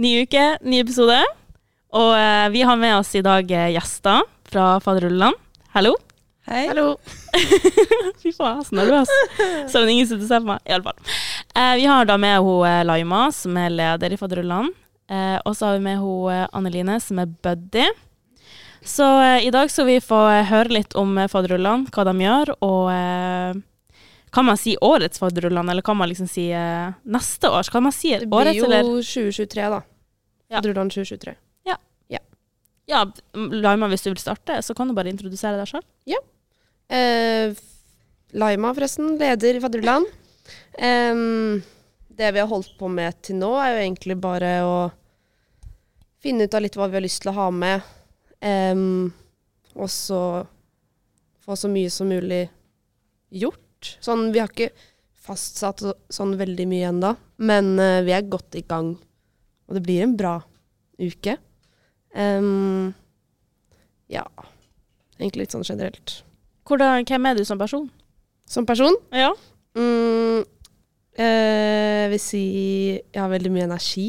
[0.00, 1.18] Ny uke, ny episode.
[1.92, 5.34] Og eh, vi har med oss i dag eh, gjester fra Faderullan.
[5.74, 5.92] Hallo.
[6.48, 6.62] Hei.
[6.70, 6.94] Hallo.
[8.22, 9.12] Fy faen, så nervøs.
[9.68, 10.62] Selv om ingen sitter og ser på meg.
[10.64, 11.12] I alle fall.
[11.52, 14.70] Eh, vi har da med hun eh, Laima, som er leder i Faderullan.
[15.10, 17.84] Eh, og så har vi med hun eh, Anneline, som er buddy.
[18.80, 22.16] Så eh, i dag skal vi få eh, høre litt om eh, Faderullan, hva de
[22.24, 23.60] gjør, og eh,
[24.30, 27.70] kan man si årets Fadderullan, eller kan man liksom si eh, neste års?
[27.70, 28.26] Kan man si årets?
[28.26, 28.90] Det blir jo eller?
[29.02, 29.82] 2023, da.
[30.48, 30.58] Ja.
[30.58, 31.36] Fadderullan 2023.
[32.90, 35.86] Ja, Laima, hvis du vil starte, så kan du bare introdusere deg selv.
[36.90, 37.54] Eh,
[38.34, 39.12] Laima, forresten.
[39.20, 40.06] Leder i Fadderullan.
[40.74, 41.60] Um,
[42.18, 44.74] det vi har holdt på med til nå, er jo egentlig bare å
[46.20, 47.86] finne ut av litt hva vi har lyst til å ha med.
[48.42, 49.12] Um,
[49.78, 50.22] og så
[51.46, 52.48] få så mye som mulig
[53.30, 53.62] gjort.
[54.04, 54.70] Sånn, vi har ikke
[55.20, 57.12] fastsatt sånn veldig mye ennå,
[57.44, 58.94] men uh, vi er godt i gang.
[59.68, 60.38] Og det blir en bra
[61.00, 61.36] uke.
[62.16, 62.90] Um,
[64.10, 64.24] ja,
[65.20, 66.20] egentlig litt sånn generelt.
[66.66, 67.88] Hvordan, hvem er du som person?
[68.50, 69.30] Som person Ja.
[69.78, 70.42] mm,
[71.20, 72.44] jeg vil si
[72.98, 74.08] jeg har veldig mye energi.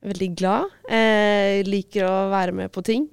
[0.00, 0.72] Veldig glad.
[0.88, 3.08] Jeg liker å være med på ting.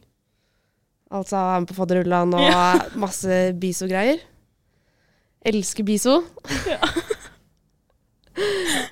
[1.11, 4.21] Altså være med på fadderullan og masse biso-greier.
[5.47, 6.21] Elsker biso.
[6.67, 6.79] Ja.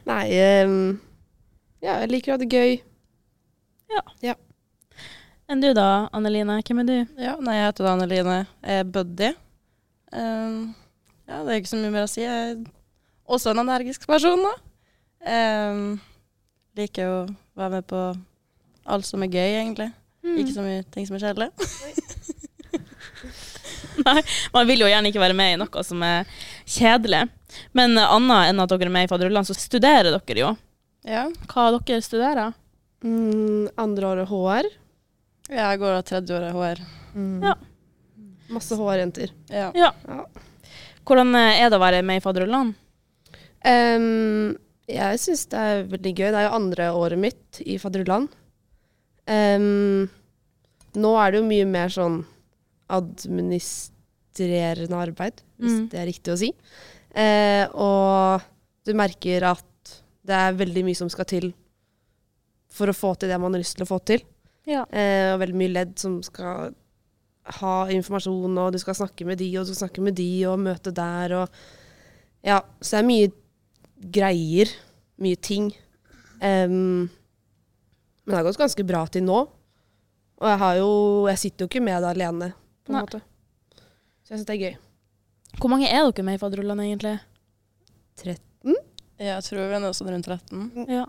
[0.09, 0.25] Nei
[0.65, 0.77] um,
[1.83, 2.79] Ja, jeg liker å ha det gøy.
[5.45, 6.57] Enn du da, Anneline?
[6.65, 6.95] Hvem er du?
[7.21, 8.37] Ja, nei, jeg heter Anneline.
[8.65, 9.29] Jeg er buddy.
[10.09, 10.71] Um,
[11.27, 12.23] ja, det er ikke så mye mer å si.
[12.23, 12.63] Jeg er
[13.29, 14.55] også en energisk person, da.
[15.25, 15.99] Um,
[16.77, 17.19] liker å
[17.57, 18.01] være med på
[18.95, 19.91] alt som er gøy, egentlig.
[20.25, 20.39] Mm.
[20.41, 21.51] Ikke så mye ting som er kjedelig.
[24.05, 24.21] Nei,
[24.53, 26.29] man vil jo gjerne ikke være med i noe som er
[26.69, 27.23] kjedelig.
[27.77, 30.53] Men annet enn at dere er med i Faderullan, så studerer dere jo.
[31.05, 31.27] Ja.
[31.51, 32.55] Hva dere studerer?
[33.05, 34.71] Mm, andre året HR.
[35.53, 36.83] Jeg går av tredje året HR.
[37.45, 37.55] Ja.
[38.53, 39.33] Masse HR-jenter.
[39.49, 39.69] Ja.
[39.77, 39.91] Ja.
[40.07, 40.25] Ja.
[41.05, 42.73] Hvordan er det å være med i Faderullan?
[43.65, 44.55] Um,
[44.89, 46.27] jeg syns det er veldig gøy.
[46.29, 48.27] Det er jo andre året mitt i fadderullan.
[49.25, 50.05] Um,
[50.95, 52.19] nå er det jo mye mer sånn
[54.35, 55.89] administrerende arbeid, hvis Mm.
[55.89, 56.53] det er riktig å si.
[57.15, 58.41] Eh, og
[58.85, 61.53] du merker at det er veldig mye som skal til
[62.69, 64.21] for å få til det man har lyst til å få til.
[64.65, 64.85] Ja.
[64.91, 66.73] Eh, og veldig mye ledd som skal
[67.45, 70.59] ha informasjon, og du skal snakke med de, og du skal snakke med de, og
[70.59, 71.49] møte der, og
[72.43, 73.31] Ja, så det er mye
[74.11, 74.69] greier.
[75.17, 75.71] Mye ting.
[76.39, 79.47] Um, men det har gått ganske bra til nå.
[80.37, 82.53] Og jeg har jo Jeg sitter jo ikke med det alene,
[82.85, 83.01] på en Nei.
[83.01, 83.21] måte.
[84.25, 84.75] Så jeg syns det er gøy.
[85.61, 87.19] Hvor mange er dere med i Faderullan, egentlig?
[88.19, 88.73] 13?
[89.21, 90.89] Jeg tror vi er nå sånn rundt 13.
[90.91, 91.05] Ja.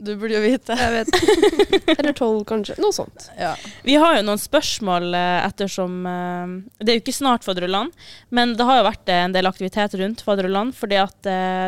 [0.00, 0.72] Du burde jo vite.
[0.78, 1.10] Jeg vet.
[1.98, 2.78] Eller 12, kanskje.
[2.80, 3.26] Noe sånt.
[3.36, 3.52] Ja.
[3.84, 7.90] Vi har jo noen spørsmål eh, ettersom eh, Det er jo ikke snart Faderullan,
[8.32, 11.20] men det har jo vært eh, en del aktivitet rundt Faderullan, fordi at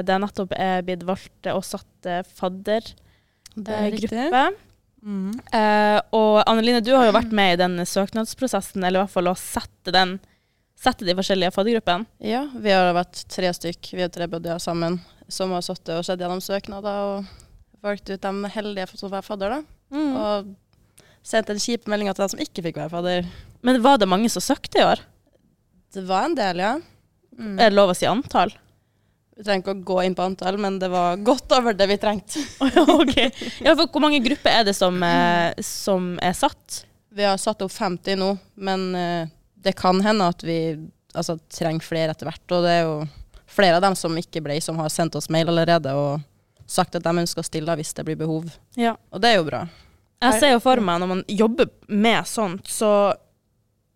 [0.07, 2.09] det nettopp er blitt valgt og satt
[2.39, 4.43] faddergruppe.
[5.03, 5.33] Mm.
[5.53, 9.33] Eh, og Anneline, du har jo vært med i den søknadsprosessen, eller i hvert fall
[9.33, 10.19] å sette, den,
[10.83, 12.09] sette de forskjellige faddergruppene.
[12.27, 14.99] Ja, vi har vært tre stykk, vi er tre buddier sammen,
[15.31, 17.31] som har sittet og sett gjennom søknader og
[17.83, 19.63] valgt ut de heldige som være fadder, da.
[19.93, 20.17] Mm.
[20.17, 20.53] Og
[21.27, 23.31] sendt en kjip melding til dem som ikke fikk være fadder.
[23.63, 25.03] Men var det mange som søkte i år?
[25.93, 26.77] Det var en del, ja.
[27.39, 27.57] Mm.
[27.57, 28.55] Er det lov å si antall?
[29.33, 31.99] Vi trenger ikke å gå inn på antall, men det var godt over det vi
[32.01, 32.43] trengte.
[32.99, 33.15] ok.
[33.65, 36.83] Ja, for hvor mange grupper er det som, eh, som er satt?
[37.13, 39.33] Vi har satt opp 50 nå, men eh,
[39.63, 40.59] det kan hende at vi
[41.15, 42.45] altså, trenger flere etter hvert.
[42.51, 42.97] Og det er jo
[43.53, 46.23] flere av dem som ikke ble, som har sendt oss mail allerede og
[46.71, 48.49] sagt at de ønsker å stille hvis det blir behov.
[48.81, 48.97] Ja.
[49.13, 49.67] Og det er jo bra.
[50.23, 53.13] Jeg ser jo for meg når man jobber med sånt, så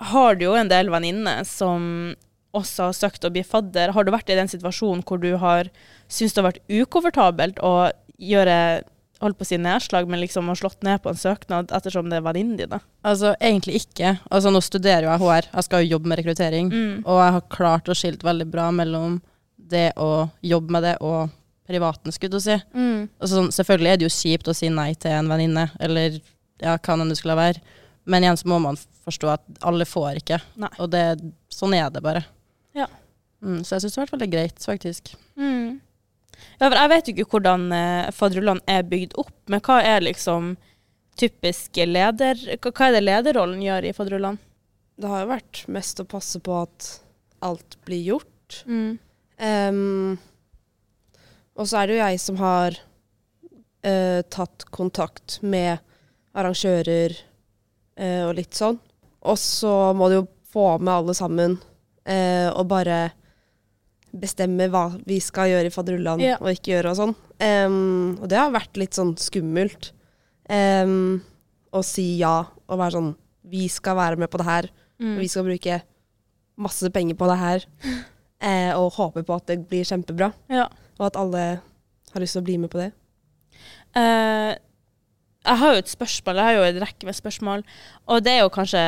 [0.02, 2.14] har du jo en del venninner som
[2.56, 3.92] også har søkt å bli fadder.
[3.94, 5.70] Har du vært i den situasjonen hvor du har
[6.08, 7.74] syntes det har vært ukomfortabelt å
[8.16, 8.58] gjøre
[9.22, 12.18] holdt på å si nedslag, men liksom har slått ned på en søknad ettersom det
[12.20, 12.76] er venninnen din?
[13.06, 14.16] Altså, egentlig ikke.
[14.30, 16.70] Altså, nå studerer jo jeg HR, jeg skal jo jobbe med rekruttering.
[16.72, 16.92] Mm.
[17.04, 19.18] Og jeg har klart å skilt veldig bra mellom
[19.56, 21.32] det å jobbe med det og
[21.66, 22.54] privaten, skulle du si.
[22.76, 23.08] Mm.
[23.18, 26.20] Altså, sånn, selvfølgelig er det jo kjipt å si nei til en venninne, eller
[26.62, 27.64] ja, hva enn det skulle være.
[28.06, 30.38] Men igjen så må man forstå at alle får ikke.
[30.62, 30.70] Nei.
[30.82, 31.02] Og det,
[31.50, 32.22] sånn er det bare.
[32.76, 32.86] Ja.
[33.42, 35.12] Mm, så jeg syns det har vært veldig greit, faktisk.
[35.34, 35.80] Mm.
[36.58, 40.04] Ja, for jeg vet jo ikke hvordan eh, fadderullan er bygd opp, men hva er
[40.04, 40.54] liksom
[41.16, 42.38] typisk leder...
[42.60, 44.38] Hva hva er det lederrollen gjør i fadderullan?
[44.96, 46.88] Det har jo vært mest å passe på at
[47.44, 48.62] alt blir gjort.
[48.64, 48.96] Mm.
[49.36, 50.16] Um,
[51.56, 55.76] og så er det jo jeg som har uh, tatt kontakt med
[56.36, 57.16] arrangører
[58.00, 58.80] uh, og litt sånn.
[59.26, 63.00] Og så må du jo få med alle sammen uh, og bare
[64.20, 66.36] bestemme hva vi skal gjøre i fadderullan Ja.
[66.40, 67.14] og ikke gjøre og sånn.
[67.36, 69.90] Um, og det har vært litt sånn skummelt
[70.48, 71.20] um,
[71.72, 73.14] å si ja og være sånn
[73.46, 74.66] Vi skal være med på det her.
[74.98, 75.12] Mm.
[75.14, 75.80] Og vi skal bruke
[76.58, 77.66] masse penger på det her.
[78.42, 80.32] Uh, og håpe på at det blir kjempebra.
[80.50, 80.66] Ja.
[80.98, 81.44] Og at alle
[82.12, 82.90] har lyst til å bli med på det.
[83.94, 84.56] Uh,
[85.46, 87.62] jeg har jo et spørsmål, jeg har jo en rekke med spørsmål,
[88.10, 88.80] og det er jo kanskje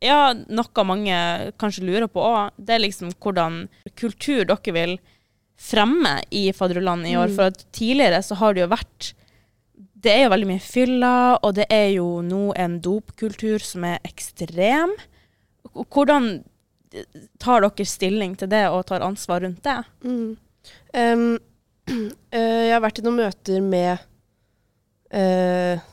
[0.00, 1.16] ja, noe mange
[1.60, 2.56] kanskje lurer på òg.
[2.56, 3.66] Det er liksom hvordan
[4.00, 4.94] kultur dere vil
[5.60, 7.28] fremme i Fadderland i år.
[7.28, 7.36] Mm.
[7.36, 9.14] For tidligere så har det jo vært
[10.00, 13.98] Det er jo veldig mye fylla, og det er jo nå en dopkultur som er
[14.08, 14.94] ekstrem.
[15.76, 16.38] Hvordan
[17.36, 19.76] tar dere stilling til det og tar ansvar rundt det?
[20.00, 20.38] Mm.
[20.96, 21.26] Um,
[21.92, 24.00] uh, jeg har vært i noen møter med
[25.12, 25.84] uh,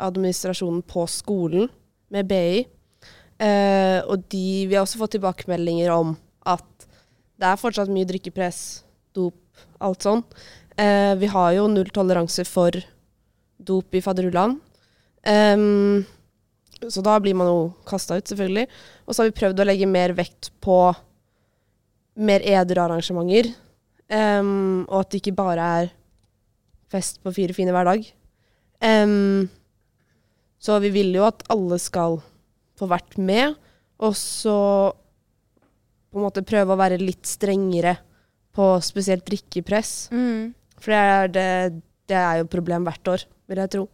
[0.00, 1.68] administrasjonen på skolen,
[2.08, 2.64] med BI.
[3.42, 6.14] Eh, og de, vi har også fått tilbakemeldinger om
[6.46, 6.86] at
[7.42, 8.82] det er fortsatt mye drikkepress,
[9.16, 9.38] dop,
[9.82, 10.22] alt sånn.
[10.78, 12.76] Eh, vi har jo null toleranse for
[13.62, 14.58] dop i fadderullan.
[15.22, 16.02] Um,
[16.90, 18.66] så da blir man jo kasta ut, selvfølgelig.
[19.06, 20.78] Og så har vi prøvd å legge mer vekt på
[22.22, 23.52] mer edre arrangementer.
[24.12, 25.92] Um, og at det ikke bare er
[26.92, 28.08] fest på fire fine hver dag.
[28.82, 29.48] Um,
[30.62, 32.20] så vi vil jo at alle skal
[32.82, 33.56] få vært med,
[34.02, 34.58] og så
[36.12, 37.96] på en måte prøve å være litt strengere
[38.52, 40.10] på spesielt drikkepress.
[40.82, 41.46] For det er, det,
[42.10, 43.86] det er jo et problem hvert år, vil jeg tro.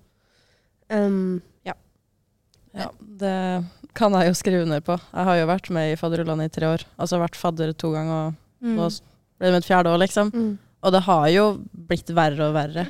[0.90, 1.38] Um,
[1.69, 1.76] ja.
[2.75, 2.88] Ja,
[3.20, 3.35] det
[3.99, 4.96] kan jeg jo skrive under på.
[5.12, 6.85] Jeg har jo vært med i fadderullene i tre år.
[6.99, 8.88] Altså vært fadder to ganger, og nå
[9.38, 10.32] ble det mitt fjerde år, liksom.
[10.82, 11.44] Og det har jo
[11.88, 12.87] blitt verre og verre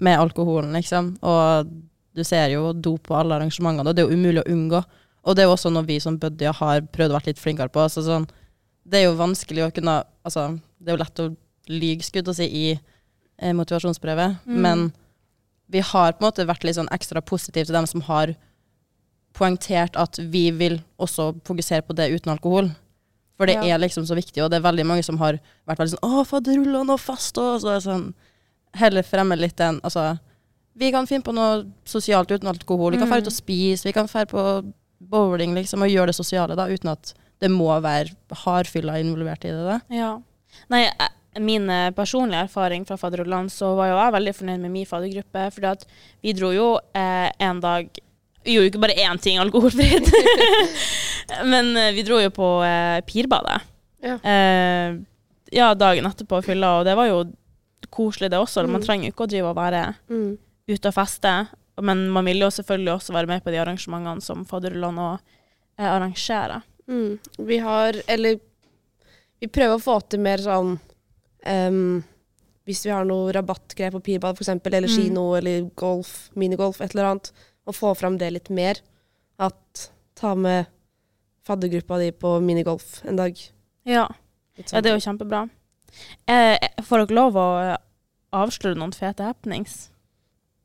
[0.00, 1.14] med alkoholen, liksom.
[1.26, 1.70] Og
[2.14, 4.80] du ser jo dop på alle arrangementene, og det er jo umulig å unngå.
[5.24, 7.68] Og det er jo også noe vi som buddier har prøvd å være litt flinkere
[7.72, 7.80] på.
[7.84, 8.28] Altså, sånn,
[8.88, 11.36] det er jo vanskelig å kunne Altså, det er jo lett å
[11.68, 12.80] lyge, skudd å si, i
[13.38, 14.60] eh, motivasjonsprøve, Mm.
[14.60, 14.92] men
[15.70, 18.34] vi har på en måte vært litt sånn ekstra positive til dem som har
[19.32, 22.70] poengtert at vi vil også fokusere på det uten alkohol.
[23.38, 23.62] For det Ja.
[23.76, 26.26] er liksom så viktig, og det er veldig mange som har vært veldig sånn 'Å,
[26.26, 28.14] faderullan, nå fast', og så er sånn
[28.72, 30.20] Heller fremme litt den Altså,
[30.76, 32.92] vi kan finne på noe sosialt uten alkohol.
[32.92, 33.10] Vi kan Mm.
[33.10, 36.66] dra ut og spise, vi kan dra på bowling, liksom, og gjøre det sosiale, da,
[36.68, 38.12] uten at det må være
[38.44, 39.64] hardfylla involvert i det.
[39.64, 39.78] da.
[39.94, 40.10] Ja.
[40.68, 40.82] Nei,
[41.40, 45.46] min eh, personlige erfaring fra fadderullan, så var jo jeg veldig fornøyd med min faddergruppe.
[45.54, 45.86] fordi
[46.22, 47.88] vi dro jo eh, en dag
[48.44, 50.06] Vi gjorde jo ikke bare én ting alkoholfritt.
[51.52, 53.60] Men eh, vi dro jo på eh, Pirbadet.
[54.02, 54.14] Ja.
[54.24, 54.94] Eh,
[55.52, 57.24] ja, dagen etterpå fylla, og det var jo
[57.92, 58.64] koselig, det også.
[58.66, 58.86] Man Mm.
[58.86, 60.38] trenger jo ikke å drive og være Mm.
[60.70, 61.48] ute og feste.
[61.82, 65.18] Men man vil jo selvfølgelig også være med på de arrangementene som fadderullan og
[65.78, 66.62] eh, arrangerer.
[66.90, 67.18] Mm.
[67.48, 68.40] Vi har, eller
[69.40, 70.72] vi prøver å få til mer sånn
[71.46, 72.00] um,
[72.66, 75.38] Hvis vi har noe rabattgreier på pirbad f.eks., eller Mm.
[75.38, 77.30] eller golf, minigolf, et eller annet,
[77.66, 78.80] og få fram det litt mer.
[79.38, 80.66] At ta med
[81.46, 83.38] faddergruppa di på minigolf en dag.
[83.84, 84.06] Ja.
[84.56, 84.82] Ja, sånn.
[84.82, 85.48] det er jo kjempebra.
[86.28, 87.46] Eh, får dere lov å
[88.36, 89.88] avsløre noen fete happenings?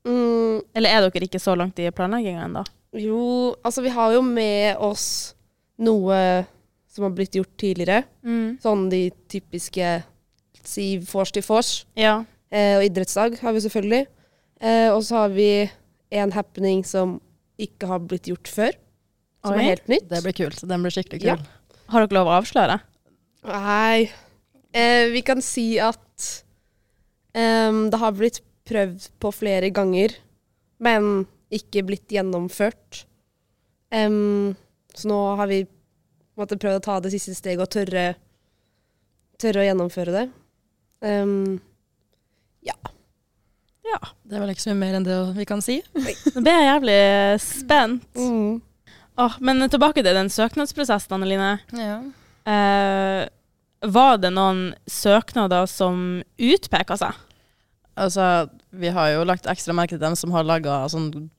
[0.06, 2.64] Mm, Eller er dere ikke så langt i planlegginga ennå?
[2.96, 5.36] Jo, altså vi har jo med oss
[5.84, 6.46] noe
[6.96, 8.06] som har blitt gjort tidligere.
[8.24, 8.56] Mm.
[8.64, 9.90] Sånn de typiske
[10.66, 11.74] si vors til vors.
[12.00, 12.22] Ja.
[12.50, 14.06] Eh, og idrettsdag har vi selvfølgelig.
[14.64, 15.50] Eh, og så har vi
[16.16, 17.18] en happening som
[17.60, 18.72] ikke har blitt gjort før.
[19.46, 19.66] Som Oi.
[19.66, 20.08] er helt nytt.
[20.10, 20.64] Det blir kult.
[20.64, 21.36] Den blir skikkelig Ja.
[21.36, 21.46] kul.
[21.92, 22.80] Har dere lov å avsløre?
[23.46, 24.10] Nei
[24.74, 26.00] eh, Vi kan si at
[27.36, 30.16] um, det har blitt prøvd på flere ganger,
[30.82, 33.06] men ikke blitt gjennomført.
[33.94, 34.56] Um,
[34.96, 35.62] så nå har vi
[36.36, 38.16] måtte prøve å ta det siste steget og tørre,
[39.42, 40.26] tørre å gjennomføre det.
[41.06, 41.62] Um,
[43.86, 44.00] Ja.
[44.26, 45.78] Det er vel ikke så mye mer enn det vi kan si.
[45.94, 47.02] Nå ble jeg jævlig
[47.44, 48.08] spent.
[48.18, 48.56] mm.
[49.16, 51.54] Oh, men tilbake til den søknadsprosessen, Anneline.
[51.72, 52.02] Ja.
[52.44, 53.22] Uh,
[53.88, 57.16] var det noen søknader som utpeka seg?
[57.96, 61.30] Altså, vi har jo lagt ekstra merke til dem som har laga sånn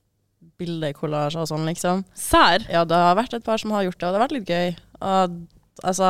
[0.57, 2.01] bildekollasjer og sånn, liksom.
[2.17, 2.65] Sær?
[2.71, 4.49] Ja, det har vært et par som har gjort det, og det har vært litt
[4.49, 4.71] gøy.
[5.05, 5.35] Og,
[5.83, 6.07] altså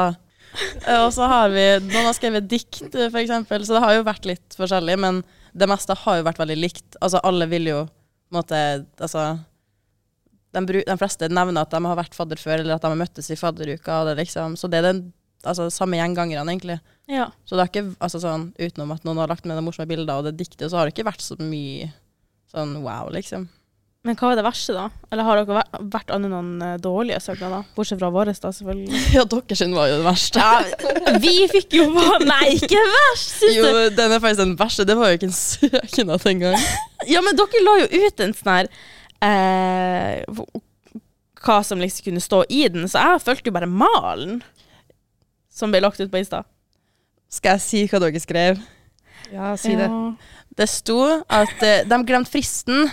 [0.86, 3.34] eh, Og så har vi Noen har skrevet dikt, f.eks.,
[3.68, 5.22] så det har jo vært litt forskjellig, men
[5.58, 6.88] det meste har jo vært veldig likt.
[7.02, 8.64] Altså, alle vil jo på en måte
[9.04, 9.30] Altså
[10.56, 13.30] de, de fleste nevner at de har vært fadder før, eller at de har møttes
[13.34, 14.02] i fadderuka.
[14.02, 15.02] Og det liksom, så det er den
[15.44, 16.80] altså, samme gjengangerne, egentlig.
[17.08, 17.30] Ja.
[17.48, 20.12] Så det har ikke, altså sånn, utenom at noen har lagt med det morsomme bildet
[20.12, 21.92] og det diktet, så har det ikke vært så mye
[22.52, 23.48] sånn wow, liksom.
[24.08, 24.86] Men hva er det verste, da?
[25.12, 27.66] Eller har dere vært, annet noen eh, dårlige søknader?
[27.76, 29.02] Bortsett fra våre, da, selvfølgelig.
[29.18, 30.44] Ja, deres var jo det verste.
[30.44, 34.86] Ja, vi fikk jo bare Nei, ikke verst, syns Jo, den er faktisk den verste.
[34.88, 36.60] Det var jo ikke en søknad engang.
[37.12, 38.70] Ja, men dere la jo ut en sånn her
[39.24, 40.40] eh,
[41.44, 44.40] Hva som liksom kunne stå i den, så jeg fulgte jo bare malen
[45.54, 46.46] som ble lagt ut på Insta.
[47.30, 48.62] Skal jeg si hva dere skrev?
[49.34, 49.90] Ja, si det.
[49.90, 50.14] Ja.
[50.58, 52.88] Det sto at eh, de glemte fristen,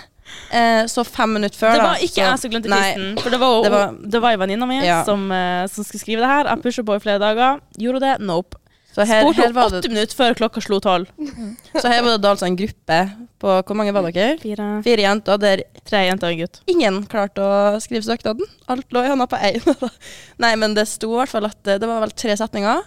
[0.51, 1.87] eh, så fem minutter før, Det da.
[1.87, 2.81] var ikke så- jeg som glemte Nei.
[2.81, 3.71] fristen, for det var, Det
[4.11, 5.03] det var- var, ei venninne mi Ja.
[5.05, 6.43] som, eh, som skulle skrive det her.
[6.45, 7.59] Jeg pusha på i flere dager.
[7.79, 8.19] Gjorde hun det?
[8.21, 8.55] Nope.
[8.95, 11.07] Så her, Spurte her, om var åtte det, minutter før klokka slo tolv.
[11.75, 13.11] så her var det da altså en gruppe
[13.41, 14.37] på Hvor mange var dere?
[14.39, 16.59] Fire, Fire jenter der tre jenter og en gutt.
[16.67, 18.45] ingen klarte å skrive søknaden.
[18.69, 19.91] Alt lå i hånda på én.
[20.39, 22.83] Nei, men det sto i hvert fall at eh, det var vel tre setninger.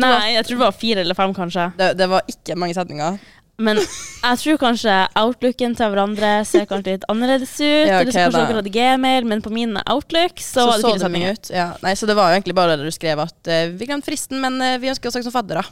[0.00, 1.70] Nei, jeg tror det var fire eller fem, kanskje.
[1.78, 3.18] det, det var ikke mange setninger.
[3.62, 3.78] Men
[4.28, 7.86] jeg tror kanskje outlooken til hverandre ser kanskje litt annerledes ut.
[7.86, 8.46] Ja, eller så kanskje da.
[8.48, 11.30] dere hadde gmail, men på min outlook så, Så var det så fire det mye
[11.30, 11.38] setninger.
[11.38, 11.54] ut.
[11.54, 11.68] Ja.
[11.84, 14.42] Nei, så det var jo egentlig bare det du skrev at uh, vi glemte fristen,
[14.42, 15.62] men uh, vi ønsker oss som faddere.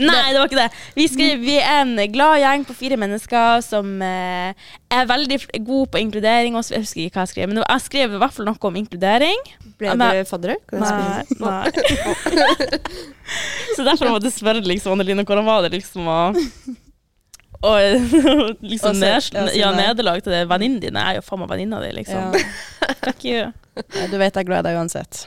[0.00, 0.68] Nei, det var ikke det.
[0.94, 5.80] Vi, skrev, vi er en glad gjeng på fire mennesker som eh, er veldig gode
[5.80, 6.56] god på inkludering.
[6.56, 8.78] Også, jeg husker ikke hva jeg skrev, men jeg skrev i hvert fall noe om
[8.80, 9.48] inkludering.
[9.80, 10.58] Ble dere faddere?
[10.72, 11.70] Nei, nei.
[13.76, 16.20] så derfor måtte jeg spørre liksom, Anneline, hvordan var det liksom å
[17.60, 17.76] og
[18.72, 20.96] liksom Og ja, nederlag til det venninnen din.
[20.96, 22.32] Jeg er jo faen meg venninna di, liksom.
[22.32, 22.94] Ja.
[23.04, 23.50] Fuck you.
[23.76, 25.26] Ja, du vet jeg er glad i deg uansett.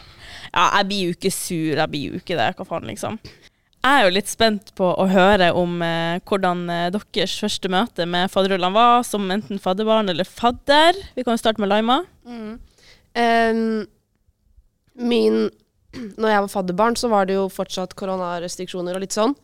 [0.50, 2.50] Ja, jeg blir jo ikke sur, jeg blir jo ikke det.
[2.58, 3.20] Hva faen, liksom.
[3.84, 8.06] Jeg er jo litt spent på å høre om eh, hvordan eh, deres første møte
[8.08, 10.96] med fadderullan var, som enten fadderbarn eller fadder.
[11.18, 11.98] Vi kan jo starte med Laima.
[13.20, 13.84] Em,
[14.96, 15.50] min
[15.94, 19.36] Når jeg var fadderbarn, så var det jo fortsatt koronarestriksjoner og litt sånn.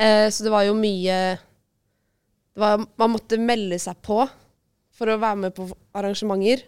[0.00, 4.24] Eh, så det var jo mye det var, Man måtte melde seg på
[4.96, 6.64] for å være med på arrangementer.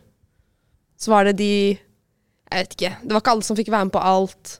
[1.00, 2.92] Så var det de Jeg vet ikke.
[3.00, 4.58] Det var ikke alle som fikk være med på alt.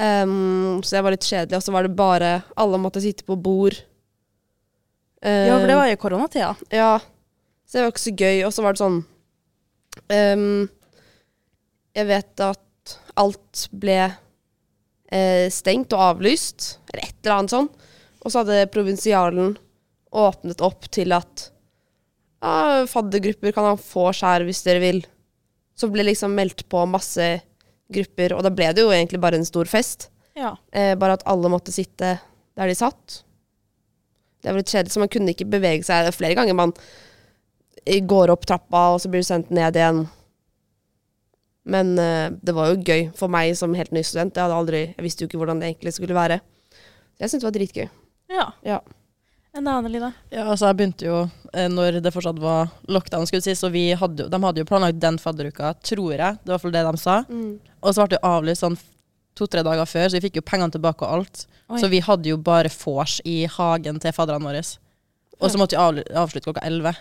[0.00, 1.58] Em, så det var litt kjedelig.
[1.58, 3.76] Og så var det bare Alle måtte sitte på bord.
[5.24, 6.50] Ja, for det var i koronatida.
[6.68, 6.98] ja,
[7.64, 8.42] så det var ikke så gøy.
[8.44, 8.98] Og så var det sånn
[10.12, 10.66] um,
[11.96, 17.70] Jeg vet at alt ble eh, stengt og avlyst, eller et eller annet sånn.
[18.20, 19.54] Og så hadde provinsialen
[20.14, 21.48] åpnet opp til at
[22.44, 25.00] ja, faddergrupper kan han få skjær hvis dere vil.
[25.78, 27.28] Så ble liksom meldt på masse
[27.92, 30.08] grupper, og da ble det jo egentlig bare en stor fest.
[30.38, 30.54] Ja.
[30.72, 32.16] Eh, bare at alle måtte sitte
[32.54, 33.20] der de satt.
[34.42, 36.08] Det var litt kjedelig, så man kunne ikke bevege seg.
[36.08, 36.74] Er flere ganger man
[37.84, 40.04] eh, går opp trappa, og så blir du sendt ned igjen.
[41.64, 44.34] Men eh, det var jo gøy for meg som helt ny student.
[44.36, 46.42] Jeg, hadde aldri, jeg visste jo ikke hvordan det egentlig skulle være.
[47.20, 47.88] Jeg syntes det var dritgøy.
[48.34, 48.50] ja.
[48.66, 48.82] Ja.
[49.54, 50.10] Enn da, Annelina?
[50.34, 51.18] Ja, altså jeg begynte jo
[51.54, 54.98] eh, når det fortsatt var lockdown, skulle si, så vi hadde de hadde jo planlagt
[55.02, 56.40] den fadderuka, tror jeg.
[56.42, 57.16] Det var i hvert fall det de sa.
[57.84, 58.78] Og så ble det avlyst sånn
[59.38, 61.44] to-tre dager før, så vi fikk jo pengene tilbake og alt.
[61.70, 61.78] Oi.
[61.82, 64.64] Så vi hadde jo bare vors i hagen til fadderne våre.
[65.38, 66.94] Og så måtte vi avslutte klokka elleve.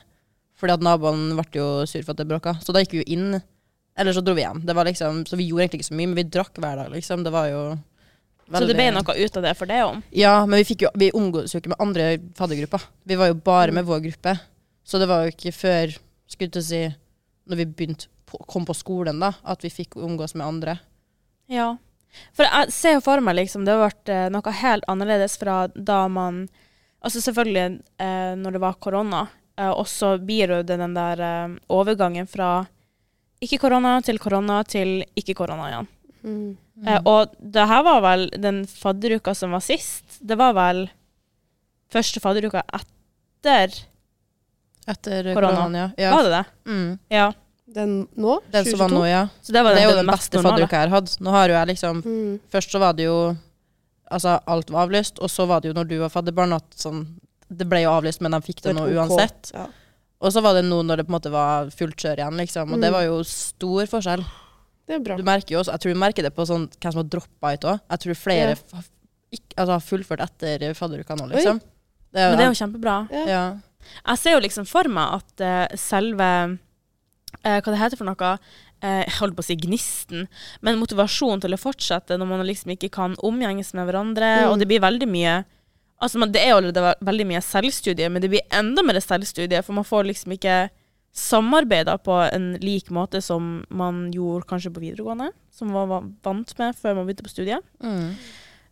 [0.61, 2.55] Fordi at naboen ble jo sur for at det bråka.
[2.61, 3.41] Så da gikk vi jo inn.
[3.97, 4.61] Eller så dro vi hjem.
[4.65, 6.93] Det var liksom, så vi gjorde egentlig ikke så mye, men vi drakk hver dag,
[6.93, 7.25] liksom.
[7.25, 7.63] Det var jo
[8.49, 10.01] Så det ble noe ut av det for det òg?
[10.11, 12.89] ja, men vi, jo, vi omgås jo ikke med andre faddergrupper.
[13.07, 14.35] Vi var jo bare med vår gruppe.
[14.83, 15.93] Så det var jo ikke før,
[16.27, 16.81] skulle til å si,
[17.47, 20.77] når vi begynte på, kom på skolen, da, at vi fikk omgås med andre.
[21.51, 21.75] Ja.
[22.35, 25.65] For jeg ser jo for meg liksom, det har vært eh, noe helt annerledes fra
[25.73, 26.45] da man
[27.03, 29.25] Altså selvfølgelig eh, når det var korona,
[29.59, 32.61] eh, og så blir det den der eh, overgangen fra
[33.43, 35.89] ikke korona til korona til ikke korona igjen.
[36.23, 40.19] Eh, og det her var vel den fadderuka som var sist.
[40.21, 40.85] Det var vel
[41.93, 43.75] første fadderuka etter
[44.87, 45.55] Etter Korona.
[45.55, 45.89] koronaen, ja.
[45.97, 46.11] ja.
[46.15, 46.45] Var det det?
[46.67, 46.99] Mm.
[47.09, 47.27] Ja.
[47.73, 48.39] Den nå?
[48.51, 49.21] Den som var nå, ja.
[49.41, 51.13] Så det var Det er jo den, den beste fadderuka jeg har hatt.
[51.23, 52.39] Nå har jo jeg liksom Mm.
[52.51, 53.35] Først så var det jo
[54.13, 57.05] Altså, alt var avlyst, og så var det jo når du var fadderbarn at sånn
[57.49, 58.93] Det ble jo avlyst, men de fikk det Det nå OK.
[58.99, 59.51] uansett.
[59.55, 59.67] Ja.
[60.21, 62.73] Og så var det nå når det på en måte var fullt kjør igjen, liksom.
[62.73, 62.93] Og det Mm.
[62.93, 64.23] var jo stor forskjell.
[64.87, 65.15] Det er bra.
[65.19, 67.53] Du merker jo også, Jeg tror du merker det på sånn, hvem som har droppa
[67.55, 67.79] ut òg.
[67.89, 68.55] Jeg tror flere Ja.
[68.79, 68.89] f-
[69.33, 71.61] ikke, altså, har fullført etter fadderuka nå, liksom.
[72.13, 72.97] Det Men det er jo kjempebra.
[73.11, 73.25] Ja.
[73.25, 73.43] ja.
[74.07, 78.37] Jeg ser jo liksom for meg at uh, selve uh, Hva det heter for noe?
[78.83, 80.27] Eh, jeg holdt på å si gnisten.
[80.61, 84.31] Men motivasjonen til å fortsette når man liksom ikke kan omgjenges med hverandre.
[84.43, 84.51] Mm.
[84.51, 85.43] Og det blir veldig mye
[86.03, 89.85] Altså Det er allerede veldig mye selvstudie, men det blir enda mer selvstudie, for man
[89.87, 90.55] får liksom ikke
[91.13, 96.53] samarbeida på en lik måte som man gjorde kanskje på videregående, som man var vant
[96.57, 97.65] med før man begynte på studiet.
[97.85, 98.15] Mm.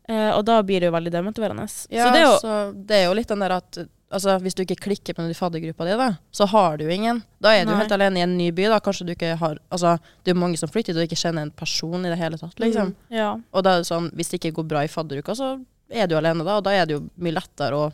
[0.10, 1.68] Eh, og da blir det jo veldig demotiverende.
[1.94, 4.64] Ja, så det jo så det er jo litt den der at altså, hvis du
[4.66, 7.22] ikke klikker på den faddergruppa di, da, så har du jo ingen.
[7.44, 8.68] Da er du helt alene i en ny by.
[8.74, 11.54] da, Kanskje du ikke har Altså, det er mange som flytter du ikke kjenner en
[11.56, 12.96] person i det hele tatt, liksom.
[12.96, 13.16] Mm.
[13.22, 13.32] Ja.
[13.52, 15.54] Og da er det sånn, hvis det ikke går bra i fadderuka, så
[15.92, 17.90] er du alene da, og da er det jo mye lettere å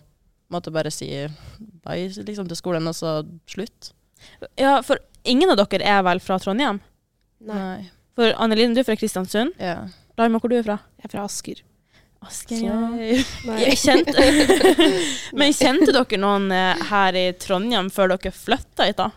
[0.54, 1.10] måtte bare si
[1.84, 3.92] bye liksom, til skolen, og så slutt.
[4.60, 6.80] Ja, for ingen av dere er vel fra Trondheim?
[7.48, 7.90] Nei.
[8.18, 9.54] For Annelien, du er fra Kristiansund.
[9.62, 9.84] Ja.
[10.18, 10.80] Laima, hvor du er fra?
[10.98, 11.62] Jeg er fra Asker.
[12.26, 12.78] Asker, ja.
[13.62, 14.24] Jeg kjente,
[15.38, 19.12] men kjente dere noen eh, her i Trondheim før dere flytta hit, da?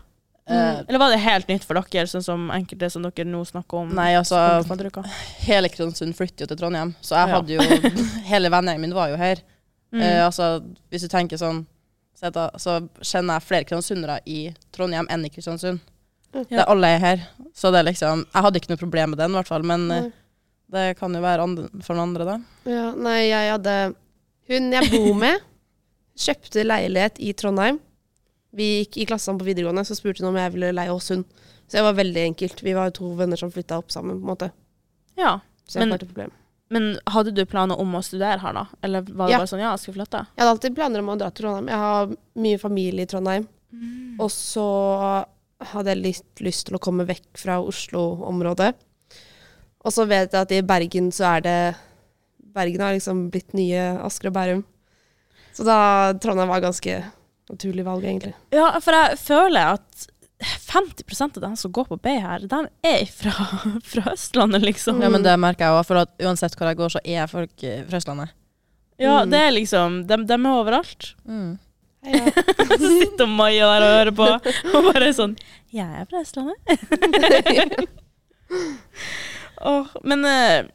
[0.50, 0.84] Mm.
[0.88, 3.92] Eller var det helt nytt for dere, sånn som enkelte som dere nå snakker om?
[3.96, 4.36] Nei, altså,
[5.46, 7.36] hele Kristiansund flytter jo til Trondheim, så jeg Ja.
[7.38, 7.94] hadde jo
[8.32, 9.40] Hele vennegjengen min var jo her.
[9.94, 10.02] Mm.
[10.02, 10.48] Uh, altså,
[10.90, 11.64] hvis du tenker sånn
[12.20, 14.40] så, så kjenner jeg flere kristiansundere i
[14.76, 15.80] Trondheim enn i Kristiansund.
[16.34, 16.44] Ja.
[16.46, 17.22] Det er alle er her.
[17.56, 19.64] Så det er liksom Jeg hadde ikke noe problem med den, i hvert fall.
[19.66, 20.12] Men eh, Nei.
[20.76, 22.36] det kan jo være andre, for noen andre, da.
[22.70, 23.76] Ja, nei, jeg hadde
[24.50, 25.40] Hun jeg bor med,
[26.26, 27.80] kjøpte leilighet i Trondheim.
[28.54, 31.22] Vi gikk i klassen på videregående, så spurte hun om jeg ville leie hos hun.
[31.70, 32.62] Så det var veldig enkelt.
[32.66, 34.48] Vi var jo to venner som flytta opp sammen, på en måte.
[35.18, 35.36] Ja.
[35.70, 36.32] Så jeg Men- ikke problem.
[36.70, 38.66] Men hadde du planer om å studere her, da?
[38.86, 39.38] Eller var det Ja.
[39.42, 40.20] bare sånn ja, jeg skal flytte?
[40.36, 41.66] Jeg hadde alltid planer om å dra til Trondheim.
[41.68, 43.48] Jeg har mye familie i Trondheim.
[44.20, 45.24] Og så
[45.72, 48.74] hadde jeg litt lyst til å komme vekk fra Oslo-området.
[49.84, 51.76] Og så vet jeg at i Bergen så er det
[52.54, 54.64] Bergen har liksom blitt nye Asker og Bærum.
[55.54, 57.00] Så da Trondheim var ganske
[57.50, 58.34] naturlig valg, egentlig.
[58.54, 60.06] Ja, for jeg føler at
[60.40, 63.32] 50% av dem som går på B her, de er fra,
[63.92, 65.02] fra Østlandet, liksom.
[65.04, 67.64] Ja, men det merker jeg òg, for at uansett hvor jeg går, så er folk
[67.66, 68.36] eh, fra Østlandet.
[69.00, 69.30] Ja, Mm.
[69.32, 71.14] det er liksom De, de er overalt.
[71.24, 71.54] Mm.
[72.04, 72.32] Ja.
[72.80, 74.26] Så sitter Maja der og hører på,
[74.76, 75.34] og bare er sånn
[75.72, 76.56] Jeg er fra Østlandet.
[79.60, 80.68] oh, men eh,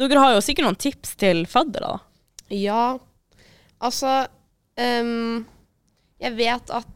[0.00, 1.98] dere har jo sikkert noen tips til faddere, da.
[2.54, 2.84] Ja,
[3.78, 4.14] altså
[4.80, 5.44] um,
[6.22, 6.88] Jeg vet at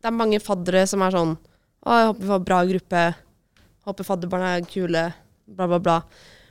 [0.00, 3.02] det er mange faddere som er sånn Å, jeg håper vi får bra gruppe.
[3.88, 5.04] Håper fadderbarna er kule.
[5.48, 5.96] Bla, bla, bla.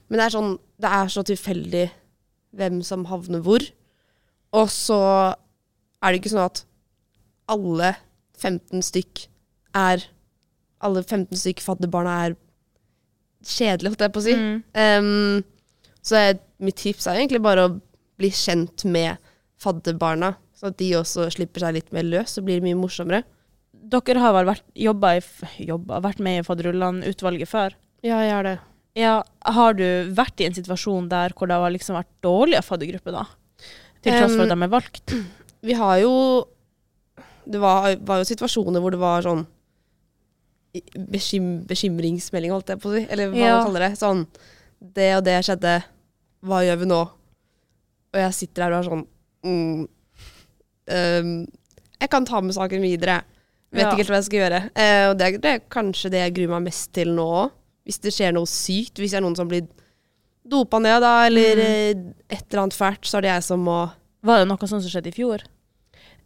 [0.10, 1.86] Men det er sånn Det er så tilfeldig
[2.58, 3.66] hvem som havner hvor.
[4.58, 5.00] Og så
[6.02, 6.64] er det ikke sånn at
[7.50, 7.94] alle
[8.40, 9.26] 15 stykk
[9.78, 10.06] er
[10.86, 12.38] Alle 15 stykk fadderbarna er
[13.46, 14.36] kjedelige, holdt jeg på å si.
[14.36, 14.56] Mm.
[14.80, 17.74] Um, så jeg, mitt tips er egentlig bare å
[18.20, 19.20] bli kjent med
[19.60, 23.22] fadderbarna, så at de også slipper seg litt mer løs, så blir det mye morsommere.
[23.90, 25.22] Dere har vel vært, jobba i,
[25.66, 27.74] jobba, vært med i Fadderullan-utvalget før?
[28.06, 28.58] Ja, jeg har det.
[29.00, 29.14] Ja,
[29.46, 29.86] Har du
[30.18, 33.26] vært i en situasjon der hvor det har liksom vært dårlige faddergrupper, da?
[34.04, 35.16] Til tross for at de er valgt?
[35.68, 36.12] Vi har jo
[37.50, 39.42] Det var, var jo situasjoner hvor det var sånn
[41.10, 43.06] bekym, bekymringsmelding, holdt jeg på å si.
[43.10, 43.56] Eller hva Ja.
[43.58, 43.92] man kaller det.
[44.00, 44.28] Sånn
[44.80, 45.74] Det og det skjedde.
[46.46, 47.00] Hva gjør vi nå?
[48.14, 49.02] Og jeg sitter her og er sånn
[49.44, 49.82] mm,
[50.90, 51.34] um,
[52.00, 53.22] Jeg kan ta med saken videre.
[53.72, 53.90] Vet Ja.
[53.92, 54.62] ikke helt hva jeg skal gjøre.
[54.76, 57.52] Eh, og det, er- det er kanskje det jeg gruer meg mest til nå òg.
[57.86, 58.98] Hvis det skjer noe sykt.
[58.98, 59.68] Hvis det er noen som blir
[60.50, 61.62] dopa ned, da, eller Mm.
[61.62, 63.92] eh, et eller annet fælt, så er det jeg som må
[64.24, 65.40] Var det noe sånt som skjedde i fjor?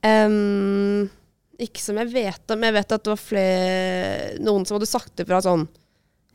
[0.03, 1.09] Um,
[1.61, 2.63] ikke som jeg vet om.
[2.65, 5.67] Jeg vet at det var flere, noen som hadde sagt ifra sånn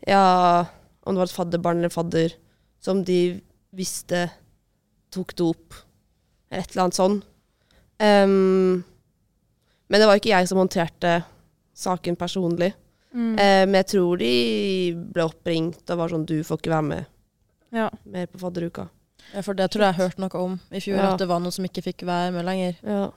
[0.07, 0.65] Ja,
[1.05, 2.33] om det var et fadderbarn eller fadder
[2.81, 3.41] som de
[3.75, 4.31] visste
[5.11, 5.75] tok dop,
[6.51, 7.23] eller et eller annet sånn.
[7.99, 8.85] Ehm,
[9.89, 11.23] men det var ikke jeg som håndterte
[11.79, 12.73] saken personlig.
[13.15, 13.39] Mm.
[13.39, 14.33] Eh, men jeg tror de
[15.15, 17.07] ble oppringt og var sånn Du får ikke være med
[17.73, 17.89] Ja.
[18.05, 18.89] mer på fadderuka.
[19.35, 21.13] Ja, for det tror jeg jeg hørte noe om i fjor, Ja.
[21.13, 22.75] at det var noen som ikke fikk være med lenger.
[22.85, 23.11] Ja.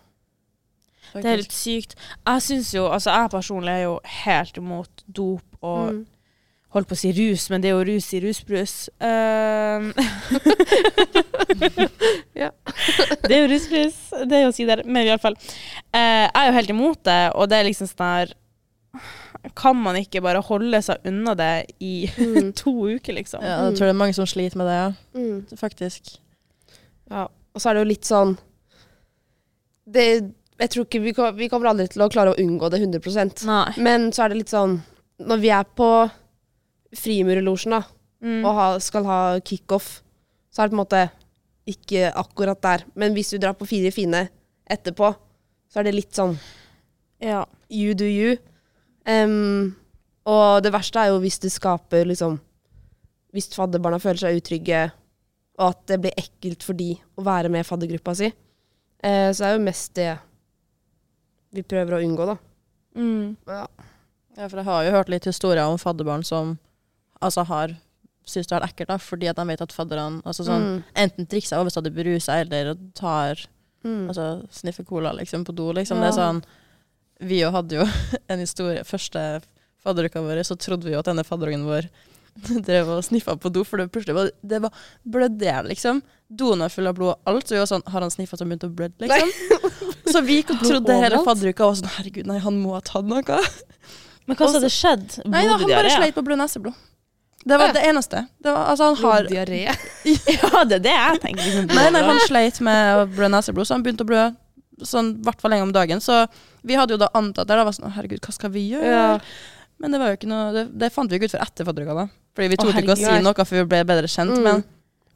[1.13, 1.95] Det er litt sykt.
[2.27, 6.05] Jeg syns jo Altså, jeg personlig er jo helt imot dop og Mm.
[6.71, 8.89] Holdt på å si rus, men det er jo rus i rusbrus.
[9.01, 9.91] Uh,
[12.33, 12.49] Ja.
[13.27, 13.97] det er jo rusbrus,
[14.29, 14.83] det er jo å si der.
[14.85, 15.35] Men iallfall.
[15.91, 18.29] Uh, jeg er jo helt imot det, og det er liksom sånn her
[19.57, 21.49] Kan man ikke bare holde seg unna det
[21.83, 22.51] i Mm.
[22.61, 23.41] to uker, liksom?
[23.43, 24.91] Ja, jeg tror det er mange som sliter med det, ja.
[25.17, 25.57] Mm.
[25.59, 26.13] Faktisk.
[27.11, 28.37] Ja, og så er det jo litt sånn
[29.91, 30.05] det,
[30.61, 33.73] Jeg tror ikke vi, vi kommer aldri til å klare å unngå det 100 Nei.
[33.81, 34.77] Men så er det litt sånn
[35.19, 35.89] Når vi er på
[36.95, 37.83] Frimurerlosjen da
[38.21, 38.43] Mm.
[38.45, 40.03] og ha, skal ha kickoff,
[40.53, 40.99] så er det på en måte
[41.65, 42.83] ikke akkurat der.
[42.93, 44.27] Men hvis du drar på Fire fine
[44.69, 45.07] etterpå,
[45.71, 46.35] så er det litt sånn
[47.23, 47.45] Ja.
[47.69, 48.37] you do you.
[49.07, 49.75] Um,
[50.27, 52.39] og det verste er jo hvis det skaper liksom
[53.33, 54.91] Hvis fadderbarna føler seg utrygge,
[55.57, 58.27] og at det blir ekkelt for de å være med i faddergruppa si.
[59.01, 60.09] Uh, så det er jo mest det
[61.55, 62.35] vi prøver å unngå, da.
[62.99, 63.37] Mm.
[63.47, 63.65] Ja.
[64.37, 66.57] Ja, for jeg har jo hørt litt historier om fadderbarn som
[67.21, 67.73] altså har
[68.27, 70.83] syns det er ekkelt, da, fordi at de vet at fadderne altså sånn, Mm.
[70.95, 73.39] enten drikker seg overstadig berusa eller tar
[73.83, 74.09] Mm.
[74.11, 75.71] altså, sniffer cola liksom, på do.
[75.73, 76.01] Liksom.
[76.01, 76.43] Det er sånn
[77.21, 77.85] Vi jo hadde jo
[78.31, 79.41] en historie Første
[79.81, 81.87] fadderuka vår, så trodde vi jo at denne fadderungen vår
[82.67, 86.03] drev og sniffa på do, for det plutselig var det var blødde, liksom.
[86.29, 88.45] Doen er full av blod og alt, så vi var sånn Har han sniffa så
[88.47, 89.33] begynt å blødde, liksom?
[90.11, 93.41] Så vi trodde hele fadderuka var sånn Herregud, nei, han må ha tatt noe.
[94.27, 95.21] Men hva hadde skjedd?
[95.29, 96.75] Nei da, han bare sleit på blod neseblod.
[97.43, 98.25] Det var det eneste.
[98.43, 99.61] Det var, altså, han har Diaré.
[100.35, 101.43] Ja, det er det jeg tenker.
[101.47, 104.27] Liksom, Nei, nei, han sleit med å blø neseblod, så han begynte å blø
[104.85, 106.01] sånn i hvert fall en gang om dagen.
[106.01, 106.19] Så
[106.65, 107.57] vi hadde jo da antatt det.
[107.57, 108.91] Da var sånn, herregud, hva skal vi gjøre?
[108.93, 109.15] Ja.
[109.81, 111.95] Men det var jo ikke noe Det, det fant vi ikke ut før etter fadderuka,
[111.97, 112.05] da.
[112.37, 114.37] Fordi vi torde ikke å si noe før vi ble bedre kjent.
[114.37, 114.61] Mm.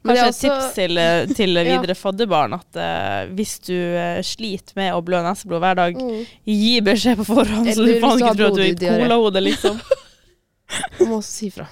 [0.06, 1.00] Men Kanskje et tips til,
[1.34, 1.98] til videre Ja.
[1.98, 6.20] fadderbarn at uh, hvis du uh, sliter med å blø neseblod hver dag, Mm.
[6.46, 9.80] gi beskjed på forhånd, så du faen ikke tror at du er i colahode, liksom.
[10.98, 11.66] Jeg må også si fra.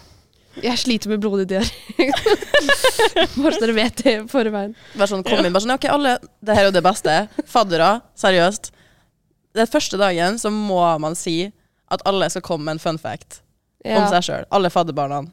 [0.63, 1.67] Jeg sliter med blodig diaré.
[3.43, 4.75] Bare så dere vet det i forveien.
[4.95, 7.15] bare sånn, kom inn bare sånn OK, alle Det her er jo det beste.
[7.51, 8.71] Faddere, seriøst.
[9.55, 11.51] Den første dagen så må man si
[11.93, 13.41] at alle skal komme med en fun fact
[13.85, 14.47] om seg sjøl.
[14.55, 15.25] Alle fadderbarna.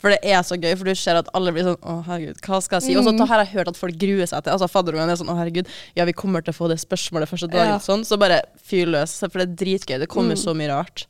[0.00, 2.60] For det er så gøy, for du ser at alle blir sånn Å, herregud, hva
[2.64, 2.94] skal jeg si?
[2.96, 3.26] Og så Mm.
[3.28, 6.06] har jeg hørt at folk gruer seg til Altså Fadderungene er sånn Å, herregud, ja,
[6.08, 7.74] vi kommer til å få det spørsmålet første dagen.
[7.74, 7.78] Ja.
[7.84, 9.18] Sånn, så bare fyr løs.
[9.20, 9.98] For det er dritgøy.
[10.00, 10.40] Det kommer Mm.
[10.40, 11.04] så mye rart.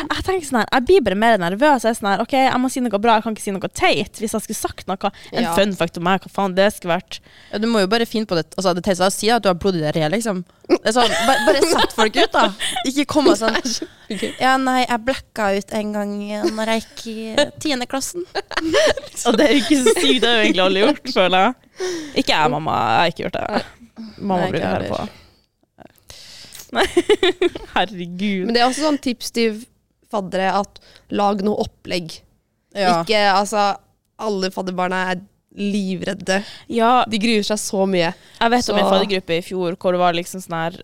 [0.00, 1.84] Jeg tenker sånn her, jeg blir bare mer nervøs.
[1.84, 3.70] Jeg er sånn her, ok, jeg må si noe bra, jeg kan ikke si noe
[3.72, 4.20] teit.
[4.20, 5.54] Hvis jeg skulle sagt noe, en Ja.
[5.56, 7.20] fun fact om meg, hva faen det skulle vært.
[7.52, 8.46] Ja, du må jo bare finne på det.
[8.56, 10.44] Altså, det teiteste er si at du har blod liksom.
[10.68, 12.44] Det er sånn, bare, bare sett folk ut, da.
[12.86, 13.56] Ikke kom og sånn
[14.40, 16.14] Ja, nei, jeg blacka ut en gang
[16.56, 18.24] når jeg gikk i tiendeklassen.
[19.26, 21.54] Og det er jo ikke så sykt, det har jo egentlig alle gjort, føler jeg.
[22.22, 22.76] Ikke jeg, mamma.
[22.90, 23.64] Jeg har ikke gjort det.
[24.20, 25.08] Mamma Nei, å høre på.
[26.76, 26.86] Nei,
[27.74, 28.46] herregud.
[28.46, 29.60] Men det er også sånn tips til
[30.10, 30.80] faddere at
[31.14, 32.16] lag noe opplegg.
[32.74, 33.00] Ja.
[33.02, 33.72] Ikke altså
[34.20, 35.20] Alle fadderbarna er
[35.58, 36.42] livredde.
[36.70, 38.12] Ja, De gruer seg så mye.
[38.40, 40.76] jeg vet om en faddergruppe i fjor hvor det var liksom sånn her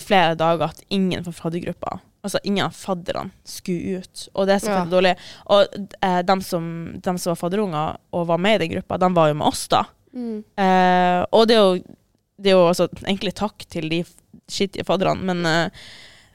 [0.00, 4.26] flere dager at ingen fra faddergruppa Altså ingen av fadderne skulle ut.
[4.36, 4.60] Og det er Ja.
[4.60, 5.12] selvfølgelig dårlig.
[5.56, 6.64] Og eh, dem, som,
[7.00, 9.62] dem som var fadderunger og var med i den gruppa, de var jo med oss,
[9.72, 9.80] da.
[10.12, 11.78] Eh, og det er jo,
[12.36, 14.02] det er jo altså, egentlig takk til de
[14.54, 15.88] skittige fadderne, men uh,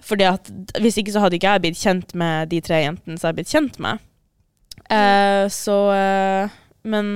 [0.06, 0.49] fordi at
[0.84, 3.38] hvis ikke så hadde ikke jeg blitt kjent med de tre jentene som jeg er
[3.39, 4.04] blitt kjent med.
[4.86, 7.08] Uh, så uh, Men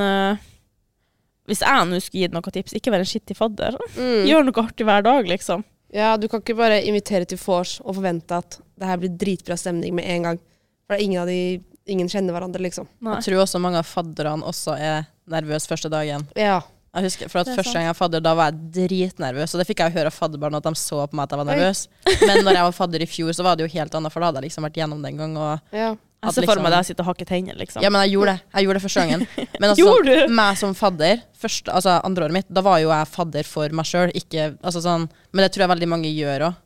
[1.46, 3.78] hvis jeg nå skulle gitt noen tips, ikke være en skittig fadder.
[3.94, 4.26] Mm.
[4.26, 5.62] Gjør noe artig hver dag, liksom.
[5.94, 9.58] Ja, du kan ikke bare invitere til vors og forvente at det her blir dritbra
[9.58, 10.42] stemning med en gang.
[10.86, 11.42] For det er ingen av de
[11.90, 12.86] Ingen kjenner hverandre, liksom.
[13.02, 13.16] Nei.
[13.18, 16.22] Jeg tror også mange av fadderne også er nervøse første dagen.
[16.38, 16.60] Ja.
[16.90, 19.54] Jeg husker, for at Første gang jeg var fadder, da var jeg dritnervøs.
[19.54, 21.50] Og det fikk jeg høre av fadderbarna, at de så på meg at jeg var
[21.50, 21.56] Oi.
[21.56, 21.82] nervøs.
[22.26, 24.32] Men når jeg var fadder i fjor, så var det jo helt annet, for da
[24.32, 25.36] hadde jeg liksom vært gjennom det en gang.
[25.38, 25.90] Og, ja.
[26.20, 27.82] Jeg ser for liksom- meg deg sitte og hakke tenner, liksom.
[27.82, 28.42] ja, men jeg gjorde det.
[28.54, 29.28] Jeg gjorde det første gangen.
[29.62, 33.08] Men altså, sånn, meg som fadder, første, altså andre året mitt, da var jo jeg
[33.08, 34.12] fadder for meg sjøl.
[34.60, 36.58] Altså sånn, men det tror jeg veldig mange gjør òg.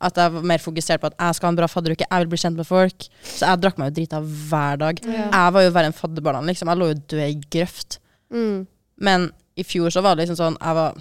[0.00, 2.28] At jeg var mer fokusert på at jeg skal ha en bra fadderuke, jeg vil
[2.30, 3.08] bli kjent med folk.
[3.24, 5.00] Så jeg drakk meg jo drita hver dag.
[5.08, 5.24] Ja.
[5.32, 6.68] Jeg var jo verre enn fadderbarna, liksom.
[6.68, 7.98] Jeg lå jo død i grøft.
[8.30, 8.66] Mm.
[9.00, 10.98] Men i fjor så var det liksom sånn Jeg var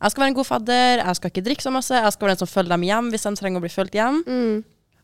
[0.00, 2.36] Jeg skal være en god fadder, jeg skal ikke drikke så masse, jeg skal være
[2.36, 4.20] den som følger dem hjem hvis de trenger å bli fulgt hjem.
[4.26, 4.58] Mm.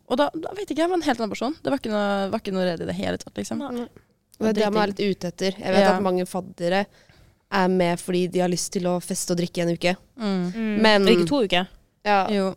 [0.06, 1.56] Og da, da vet ikke jeg, jeg var en helt annen person.
[1.62, 3.58] Det var ikke noe, var ikke noe redd i det hele tatt, liksom.
[3.64, 3.86] Nei.
[4.38, 5.56] Det er det man er litt ute etter.
[5.58, 5.94] Jeg vet Ja.
[5.96, 6.84] at mange faddere
[7.56, 9.96] er med fordi de har lyst til å feste og drikke en uke.
[10.20, 10.52] Mm.
[10.54, 10.80] Mm.
[10.84, 11.68] Men- ikke to uker?
[12.06, 12.54] Ja, Jo.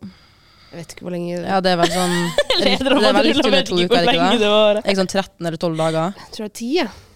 [0.72, 2.16] jeg vet ikke hvor lenge Ja, det er vel sånn
[2.60, 4.40] Det er vel litt under to uker, er det ikke det?
[4.46, 4.82] det var.
[4.84, 6.14] Ikke sånn 13 eller 12 dager.
[6.20, 6.90] Jeg tror det er 10, jeg.
[6.90, 7.09] Nei,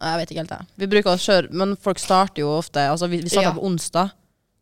[0.00, 0.66] Jeg vet ikke helt, jeg.
[0.76, 3.54] Vi bruker å kjøre, men folk starter jo ofte Altså, vi, vi starter Ja.
[3.56, 4.10] på onsdag,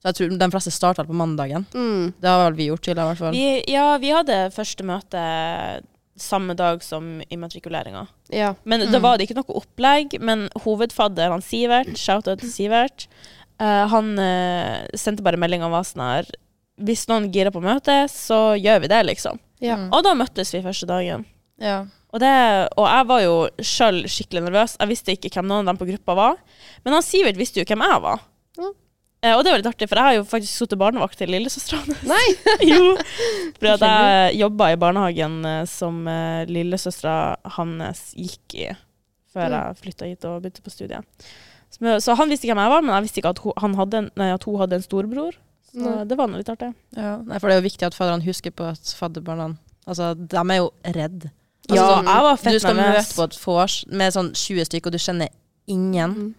[0.02, 1.66] så jeg tror de fleste starter på mandagen.
[1.74, 2.12] Mm.
[2.20, 3.32] Det har vel vi gjort til, i hvert fall.
[3.32, 5.24] Vi, ja, vi hadde første møte
[6.16, 8.06] samme dag som immatrikuleringa.
[8.30, 8.54] Ja.
[8.64, 8.92] Men Mm.
[8.92, 10.20] da var det ikke noe opplegg.
[10.20, 13.06] Men hovedfadder, han Sivert, shout-out til Sivert,
[13.58, 16.26] eh, han eh, sendte bare melding om hva sånn her
[16.80, 19.38] Hvis noen girer på møte, så gjør vi det, liksom.
[19.60, 19.76] ja.
[19.76, 19.92] Mm.
[19.92, 21.24] Og da møttes vi første dagen.
[21.60, 21.84] Ja.
[22.14, 22.30] Og, det,
[22.78, 24.76] og jeg var jo sjøl skikkelig nervøs.
[24.78, 26.36] Jeg visste ikke hvem noen av dem på gruppa var.
[26.86, 28.22] Men han Sivert visste jo hvem jeg var.
[28.60, 28.70] Ja.
[29.24, 31.80] Eh, og det var litt artig, for jeg har jo faktisk sittet barnevakt til lillesøstera
[31.82, 32.04] hans.
[32.06, 32.24] Nei!
[32.70, 32.94] jo,
[33.58, 37.16] for at jeg jobba i barnehagen eh, som uh, lillesøstera
[37.56, 38.70] hans gikk i
[39.34, 39.54] før Mm.
[39.56, 41.24] jeg flytta hit og begynte på studiet.
[41.74, 44.02] Så, så han visste hvem jeg var, men jeg visste ikke at hun, han hadde
[44.04, 45.34] en, nei, at hun hadde en storebror.
[45.74, 46.04] Så mm.
[46.06, 46.70] det var nå litt artig.
[46.94, 47.16] ja.
[47.18, 50.60] Nei, for det er jo viktig at fadderne husker på at fadderbarna Altså, de er
[50.62, 51.26] jo redd.
[51.64, 52.96] Altså, ja, sånn, jeg var Du skal nervøs.
[53.08, 55.28] møte på et vors med sånn 20 stykker, og du kjenner
[55.66, 56.10] ingen.
[56.14, 56.34] Mm.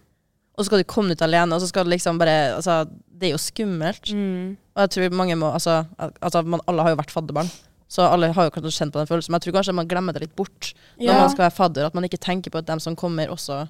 [0.56, 3.28] Og så skal du komme ut alene, og så skal du liksom bare Altså, det
[3.28, 4.12] er jo skummelt.
[4.14, 4.56] Mm.
[4.76, 5.84] Og jeg tror mange må Altså,
[6.22, 7.50] altså man, alle har jo vært fadderbarn.
[7.88, 10.12] Så alle har jo kanskje kjent på den følelsen, men jeg tror kanskje man glemmer
[10.12, 11.18] det litt bort når Ja.
[11.20, 11.86] man skal være fadder.
[11.86, 13.68] At man ikke tenker på at dem som kommer, også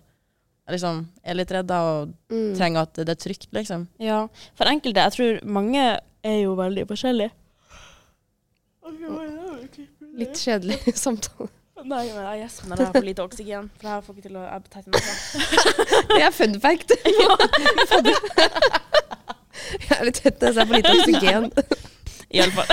[0.69, 2.57] liksom, er litt redda og Mm.
[2.57, 3.87] trenger at det er trygt, liksom.
[4.01, 4.27] ja.
[4.55, 7.31] For enkelte, jeg tror mange er jo veldig forskjellige.
[10.17, 11.51] Litt kjedelig samtale.
[11.87, 13.67] Nei, men jeg gjesper når jeg har for lite oksygen.
[13.79, 15.03] For jeg får ikke til å tette meg.
[16.17, 16.89] Det er fun fact.
[19.67, 21.45] Jeg er litt tett når jeg har for lite oksygen.
[22.37, 22.69] Iallfall.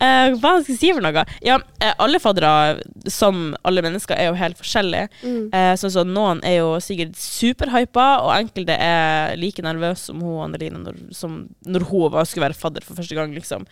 [0.00, 1.24] uh, hva skal jeg si for noe?
[1.44, 5.08] Ja, eh, alle faddere, som alle mennesker, er jo helt forskjellige.
[5.24, 5.48] Mm.
[5.52, 10.44] Uh, så, så noen er jo sikkert superhypa, og enkelte er like nervøse som hun
[10.46, 13.66] Anneline når, som, når hun var, skulle være fadder for første gang, liksom.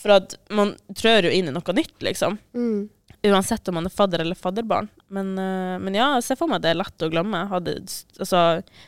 [0.00, 2.38] For at man trør jo inn i noe nytt, liksom.
[2.56, 2.88] Mm.
[3.24, 4.90] Uansett om man er fadder eller fadderbarn.
[5.08, 7.40] Men, uh, men ja, se for meg at det er lett å glemme.
[7.48, 7.78] Hadde,
[8.18, 8.42] altså,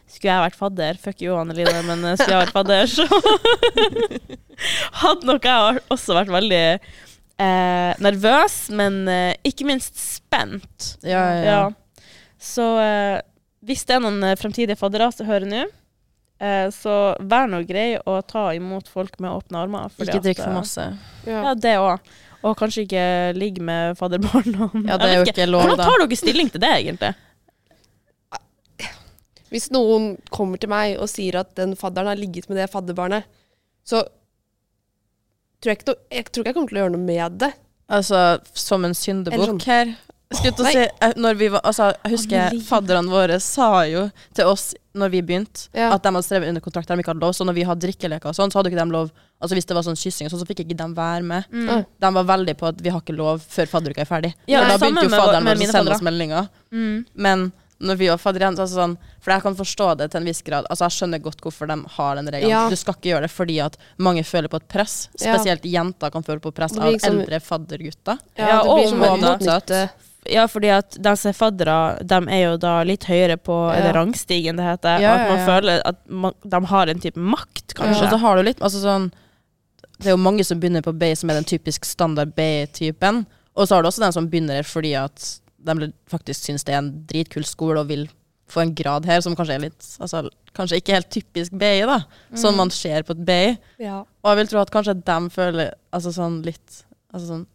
[0.05, 3.07] skulle jeg vært fadder Fuck you, Anneline, men uh, skulle jeg vært fadder, så
[5.03, 9.01] hadde nok jeg også vært veldig uh, nervøs, men
[9.47, 10.93] ikke minst spent.
[11.01, 11.57] Ja, ja, ja.
[11.65, 12.07] Ja.
[12.37, 12.69] Så
[13.67, 15.65] hvis det er noen fremtidige faddere som hører nå,
[16.41, 19.89] eh, så vær nå grei å ta imot folk med åpne armer.
[19.97, 20.87] fordi Ikke drikk for eh, masse.
[21.27, 21.43] Ja.
[21.51, 22.13] Ja, det òg.
[22.47, 24.71] Og kanskje ikke ligge med fadderbarna.
[24.87, 27.15] Ja, det er jo ikke lov, Hvordan tar dere stilling til det, egentlig?
[29.53, 33.27] Hvis noen kommer til meg og sier at den fadderen har ligget med det fadderbarnet,
[33.87, 34.03] så
[35.63, 37.53] tror jeg ikke, jeg tror ikke jeg kommer til å gjøre noe med det.
[37.87, 38.21] Altså,
[38.59, 39.95] som en Eller syndebukk sånn- her.
[40.35, 44.09] Skulle til å si, eh, når vi var, altså, jeg husker fadderne våre sa jo
[44.35, 45.93] til oss når vi begynte, Ja.
[45.95, 47.35] at de hadde skrevet under kontrakt der de ikke hadde lov.
[47.37, 49.75] Så når vi hadde drikkeleker og sånn, så hadde ikke de lov Altså hvis det
[49.77, 51.45] var sånn kyssing sånn, så fikk ikke de være med.
[51.53, 51.85] Mm.
[52.01, 54.31] De var veldig på at vi har ikke lov før fadderuka er ferdig.
[54.49, 56.49] Ja, da begynte jo fadderen med vår å sende oss meldinger.
[56.73, 57.05] Mm.
[57.15, 60.41] Men når vi var fadderjenter, altså sånn For jeg kan forstå det til en viss
[60.41, 60.65] grad.
[60.71, 62.49] Altså Jeg skjønner godt hvorfor de har den regelen.
[62.49, 62.69] Ja.
[62.71, 65.09] Du skal ikke gjøre det fordi at mange føler på et press.
[65.21, 65.35] Ja.
[65.37, 68.19] Spesielt jenter kan føle på press av liksom- eldre faddergutter.
[68.39, 69.91] Ja, det og blir som utnytte
[70.33, 73.77] Ja, fordi at de som er faddere, de er jo da litt høyere på Ja.
[73.79, 75.01] eller rangstigen, det heter.
[75.01, 75.47] Ja, at man ja, ja.
[75.47, 78.05] føler at man, de har en type makt, kanskje.
[78.05, 79.11] Og så har du litt altså sånn
[79.99, 83.25] Det er jo mange som begynner på B, som er den typisk standard B-typen.
[83.57, 86.79] Og så har du også den som begynner fordi at de faktisk syns det er
[86.83, 88.07] en dritkul skole og vil
[88.47, 91.99] få en grad her som kanskje er litt altså, Kanskje ikke helt typisk BI, da.
[92.35, 92.57] Sånn Mm.
[92.57, 93.59] man ser på et BI.
[93.85, 93.99] Ja.
[94.23, 97.47] Og jeg vil tro at kanskje de føler altså sånn litt Altså sånn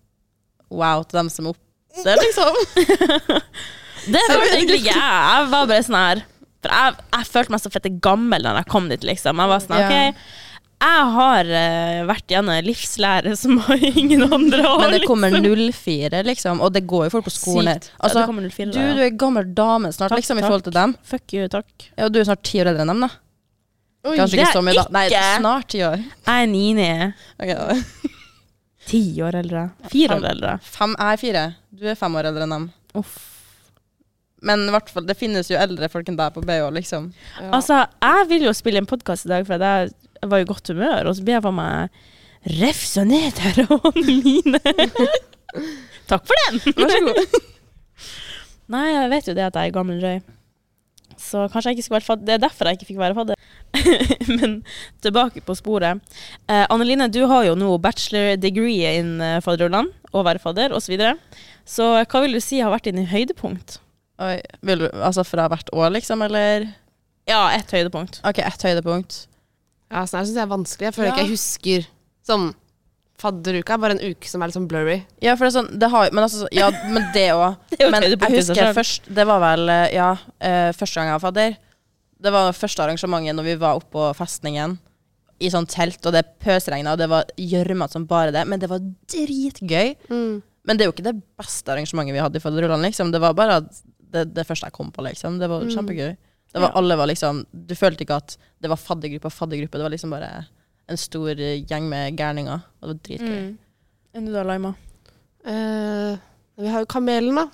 [0.69, 1.70] wow til dem som er oppe
[2.06, 2.62] der, liksom.
[4.12, 4.97] Det følte egentlig jeg.
[4.97, 6.23] Jeg var bare sånn her
[6.63, 9.41] For jeg, jeg følte meg så fette gammel da jeg kom dit, liksom.
[9.43, 10.23] Jeg var sånn, ok,
[10.82, 13.60] jeg har uh, vært gjennom en livslære som
[13.91, 14.80] ingen andre har.
[14.82, 15.73] Men det kommer liksom.
[15.77, 16.63] 04, liksom.
[16.65, 17.89] Og det går jo folk på skolen her.
[18.01, 20.95] Altså, ja, 04 du, du er gammel dame snart, Takk, liksom, i forhold til dem.
[21.06, 21.69] Fuck you, takk.
[21.93, 23.12] Ja, og du er snart ti år eldre enn dem, da.
[24.01, 24.88] Oi, Kanskje det ikke så mye, da.
[24.97, 26.01] Nei, snart ti år.
[26.01, 26.89] Jeg er Nini.
[27.38, 28.17] Ok, da.
[28.91, 29.65] Ti år eldre.
[29.91, 30.21] Fire Fem.
[30.23, 30.54] år eldre.
[30.67, 31.43] Fem, jeg er fire.
[31.82, 32.65] Du er fem år eldre enn dem.
[32.99, 33.13] Uff.
[34.41, 37.12] Men i hvert fall, det finnes jo eldre folk enn deg på BH, liksom.
[37.38, 37.51] Ja.
[37.60, 39.91] Altså, jeg vil jo spille en podkast i dag, for jeg
[40.32, 42.01] var i godt humør, og så blir jeg for meg
[42.58, 44.62] refsa ned her av mine.
[46.10, 46.62] Takk for den!
[46.82, 47.41] Vær så god.
[48.71, 50.19] Nei, jeg vet jo det at jeg er gammel røy.
[51.21, 52.25] Så kanskje jeg ikke skulle vært fadder.
[52.27, 53.40] Det er derfor jeg ikke fikk være fadder.
[54.39, 54.57] Men
[55.03, 56.01] tilbake på sporet.
[56.47, 60.86] Eh, Anneline, du har jo nå bachelor degree in eh, fadderland, å være fadder osv.
[60.89, 61.15] Så, videre.
[61.65, 63.79] så hva vil du si har vært dine høydepunkt?
[64.21, 66.67] Oi, vil du, altså fra hvert år, liksom, eller?
[67.29, 68.19] Ja, ett høydepunkt.
[68.27, 69.23] Ok, ett høydepunkt.
[69.91, 70.89] Ja, sånn her syns jeg er vanskelig.
[70.89, 71.15] Jeg føler Ja.
[71.15, 71.88] ikke jeg husker
[72.27, 72.51] sånn
[73.21, 74.95] Fadderuka er bare en uke som er litt sånn blurry.
[75.21, 77.60] Ja, for det er sånn, det har Men altså, ja, men det òg.
[77.93, 80.07] Men jeg husker først Det var vel, eh, ja,
[80.41, 81.57] eh, første gang jeg var fadder.
[82.21, 84.77] Det var første arrangementet når vi var oppe på festningen
[85.41, 88.43] i sånn telt, og det pøsregna, og det var gjørmete som bare det.
[88.47, 88.79] Men det var
[89.10, 89.95] dritgøy.
[90.12, 90.41] Mm.
[90.67, 93.10] Men det er jo ikke det beste arrangementet vi hadde i Fadderullan, liksom.
[93.12, 93.55] Det var bare
[94.13, 95.39] det, det første jeg kom på, liksom.
[95.41, 95.71] Det var Mm.
[95.73, 96.12] kjempegøy.
[96.53, 96.77] Det var, Ja.
[96.77, 99.71] Alle var liksom Du følte ikke at det var faddergruppe og faddergruppe.
[99.79, 100.45] Det var liksom bare
[100.89, 102.62] en stor gjeng med gærninger.
[102.81, 103.41] Og det var dritgøy.
[103.49, 103.57] Mm.
[104.13, 104.75] Enn du da, Laima?
[105.47, 106.17] Uh,
[106.60, 107.47] vi har jo Kamelen, da.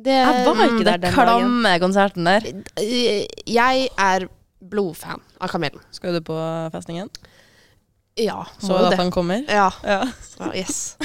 [0.00, 1.14] Det, Jeg var ikke Mm, der den dagen.
[1.14, 2.46] klamme konserten der.
[2.80, 4.28] Eh, Jeg er
[4.62, 5.80] blodfan av Kamelen.
[5.92, 6.36] Skal du på
[6.72, 7.10] festningen?
[8.16, 9.44] Ja, Så du at han kommer?
[9.48, 10.04] Ja, Ja.
[10.40, 10.96] ja yes.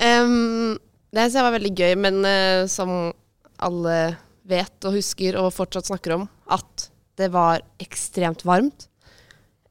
[0.00, 0.78] um,
[1.12, 3.12] det synes jeg var veldig gøy, men uh, som
[3.60, 4.16] alle
[4.50, 6.88] vet og husker og fortsatt snakker om, at
[7.20, 8.88] det var ekstremt varmt.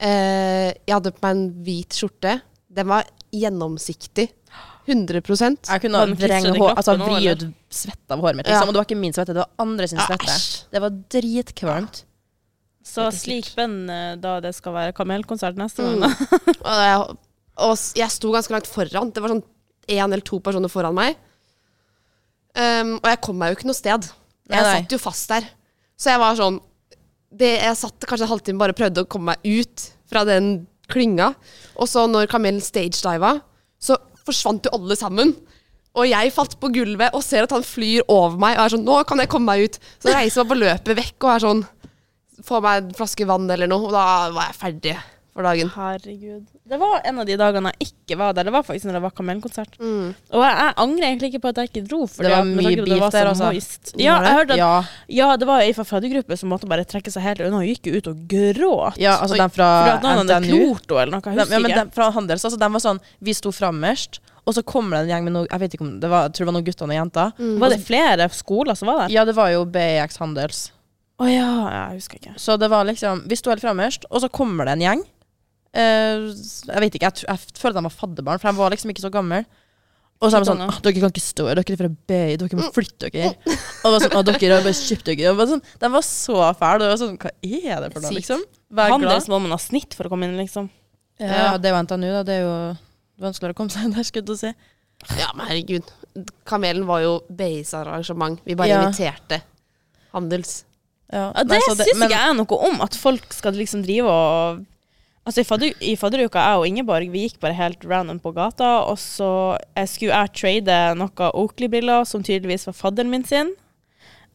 [0.01, 2.37] Uh, jeg hadde på meg en hvit skjorte.
[2.71, 3.03] Den var
[3.33, 4.29] gjennomsiktig.
[4.89, 5.21] 100
[5.69, 7.31] Jeg kunne ha klistret i altså eller?
[7.35, 8.47] ut svette av håret mitt.
[8.49, 8.53] Ja.
[8.59, 8.69] Liksom.
[8.69, 10.33] Og det var ikke min svette, det var andre sin Ja, svette.
[10.33, 10.65] æsj.
[10.73, 12.03] Det var dritkvalmt.
[12.89, 15.99] Så slik spenn eh, da det skal være kamelkonsert neste Mm.
[15.99, 16.53] gang, da.
[16.69, 17.17] Og jeg
[17.59, 19.09] Og jeg sto ganske langt foran.
[19.11, 19.43] Det var sånn
[19.89, 21.17] én eller to personer foran meg.
[22.55, 24.07] Um, og jeg kom meg jo ikke noe sted.
[24.49, 24.79] Jeg Nei, nei.
[24.81, 25.45] satt jo fast der.
[25.99, 26.59] Så jeg var sånn
[27.29, 31.33] det, Jeg satt kanskje en halvtime bare prøvde å komme meg ut fra den klynga.
[31.77, 33.35] Og så når kamelen stagediva,
[33.77, 35.33] så forsvant jo alle sammen.
[35.97, 38.85] Og jeg falt på gulvet og ser at han flyr over meg og er sånn
[38.85, 39.79] Nå kan jeg komme meg ut.
[39.97, 41.63] Så reiser meg på løpet vekk og er sånn
[42.45, 43.89] Få meg en flaske vann eller noe.
[43.89, 44.03] Og da
[44.35, 44.93] var jeg ferdig
[45.39, 45.69] for dagen.
[45.71, 46.47] Herregud.
[46.69, 48.47] Det var en av de dagene jeg ikke var der.
[48.49, 49.77] Det var faktisk når det var Kamelkonsert.
[49.79, 50.09] Mm.
[50.35, 51.99] Og jeg, jeg angrer egentlig ikke på at jeg ikke dro.
[52.11, 53.51] For Det var mye det beef var der, altså.
[53.99, 54.71] Ja, jeg hørte at Ja,
[55.19, 57.61] Ja, det var ei fra gruppe som måtte bare trekke seg helt unna.
[57.61, 58.97] Hun gikk ut og gråt.
[58.99, 60.75] ja altså den fra at noen NTNU.
[60.99, 61.21] eller noe.
[61.23, 64.19] Jeg husker ja, men den fra Handels, altså, den var sånn Vi sto frammerst.
[64.45, 66.33] og så kommer det en gjeng med noe Jeg vet ikke om det var, jeg
[66.33, 67.31] tror det var noen gutter og noen jenter.
[67.37, 67.55] Mm.
[67.61, 69.15] Var det flere skoler som var der?
[69.15, 70.71] Ja, det var jo BX Handels.
[71.19, 72.33] Å ja, jeg husker ikke.
[72.39, 75.01] Så det var liksom Vi sto helt frammerst, og så kommer det en gjeng.
[75.73, 76.27] Eh,
[76.69, 79.05] jeg vet ikke, jeg, jeg føler at de var fadderbarn, for de var liksom ikke
[79.05, 79.43] så gamle.
[80.19, 82.33] Og så er de sånn ah, Dere kan ikke stå her, dere er fra Bay,
[82.41, 83.29] dere må flytte dere.
[83.39, 85.29] Og det var sånn, ah, dere har bare kjøpt dere.
[85.31, 86.81] Og var sånn, de var så fæle.
[86.81, 88.43] Det var sånn, Hva er det for noe, liksom?
[88.67, 88.95] Vær glad.
[88.97, 90.67] Handels må man ha snitt for å komme inn, liksom.
[91.23, 92.23] Ja, det er jo NTNU, da.
[92.27, 92.57] Det er jo
[93.23, 94.51] vanskeligere å komme seg inn der, skulle jeg si.
[95.15, 95.93] Ja, men herregud.
[96.47, 98.41] Kamelen var jo Bays arrangement.
[98.43, 98.81] Vi bare Ja.
[98.83, 99.39] inviterte
[100.11, 100.65] Handels.
[101.11, 104.65] Ja, Ja, nei, det syns ikke jeg noe om, at folk skal liksom drive og
[105.29, 105.43] Altså
[105.85, 109.91] I, fadderuka, jeg og Ingeborg, vi gikk bare helt random på gata, og så jeg
[109.91, 113.51] skulle jeg trade noen Oakley-briller, som tydeligvis var fadderen min sin.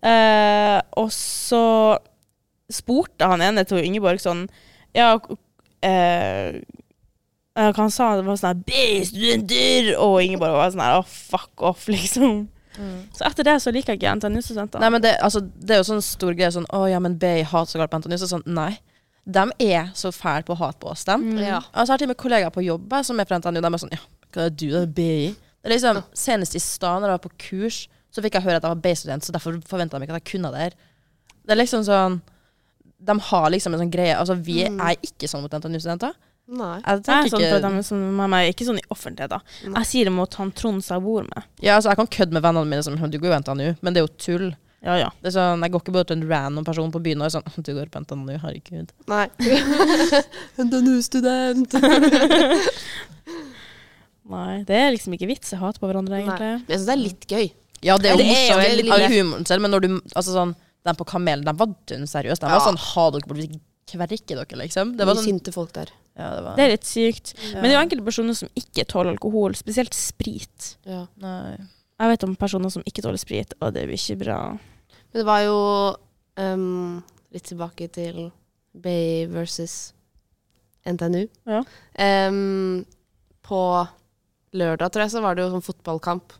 [0.07, 1.65] Eh, og så
[2.71, 4.43] spurte han ene til Ingeborg sånn
[4.93, 5.15] Ja,
[5.81, 9.95] eh, eh, hva han sa det var sånn her B-studenter!
[9.99, 12.45] Og Ingeborg var sånn her, oh, fuck off, liksom.
[13.15, 14.83] Så etter det så liker jeg ikke NTNU-studenter.
[14.83, 17.45] Nei, men det, altså, det er jo sånn stor greie sånn Å ja, men BI
[17.47, 18.17] hater så galt på NTNU.
[18.19, 18.73] Så sånn, nei.
[19.25, 21.23] De er så fæle på å hate på oss, dem.
[21.33, 21.41] Mm.
[21.41, 21.63] Ja.
[21.73, 23.61] Altså, jeg har til og med kollegaer på jobb som er fra NTNU.
[23.65, 24.03] De er sånn Ja,
[24.35, 25.31] hva er du, det er BI?
[25.65, 27.79] Det er liksom, Senest i stad, når jeg var på kurs,
[28.13, 30.31] så fikk jeg høre at jeg var BI-student, så derfor forventa de ikke at jeg
[30.35, 30.77] kunne det her.
[31.45, 32.21] Det er liksom sånn
[33.05, 36.15] De har liksom en sånn greie Altså, vi er ikke sånn mot NTNU-studenter.
[36.45, 36.75] Nei.
[36.77, 39.41] Jeg Jeg er sånn ikke dem som med meg, ikke sånn i offentlighet, da.
[39.65, 41.49] Jeg sier det mot han Trond som jeg bor med.
[41.65, 44.03] Ja, altså, jeg kan kødde med vennene mine som Du går jo NTNU, men det
[44.03, 44.47] er jo tull.
[44.85, 45.11] Ja, ja.
[45.23, 47.35] Det er sånn, Jeg går ikke bare til en random person på byen og er
[47.39, 48.93] sånn Du går på NTNU, herregud.
[49.11, 49.27] Nei.
[50.65, 51.77] NTNU-student.
[54.35, 55.53] Nei, det er liksom ikke vits.
[55.53, 56.53] Jeg hater på hverandre, Men egentlig.
[56.69, 57.47] jeg syns det er litt gøy.
[57.85, 58.93] Ja, det er jo er morsomt.
[58.95, 62.41] av humoren selv, men når du Altså sånn Den på Kamelen, den var dønn seriøs.
[62.41, 62.57] Den ja.
[62.57, 64.95] var sånn Ha dere bort, vi kverker dere, liksom.
[64.97, 65.93] Det var sånn sinte folk der.
[66.17, 67.35] Ja, det var Det er litt sykt.
[67.53, 70.75] Men det er jo enkelte personer som ikke tåler alkohol, spesielt sprit.
[70.89, 71.05] Ja.
[71.21, 71.57] Nei.
[72.01, 74.39] Jeg vet om personer som ikke tåler sprit, og det blir ikke bra.
[75.15, 75.59] Men det var jo
[76.43, 78.33] um, litt tilbake til
[78.75, 79.93] Bay versus
[80.85, 81.29] NTNU.
[81.47, 81.61] Ja.
[82.27, 82.83] Um,
[83.47, 83.61] på
[84.59, 86.35] lørdag, tror jeg, så var det jo sånn fotballkamp.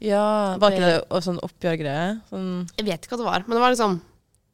[0.00, 2.20] Ja, var ikke det og sånn oppgjørgreie?
[2.30, 2.48] Sånn
[2.78, 3.96] Jeg vet ikke hva det var, men det var liksom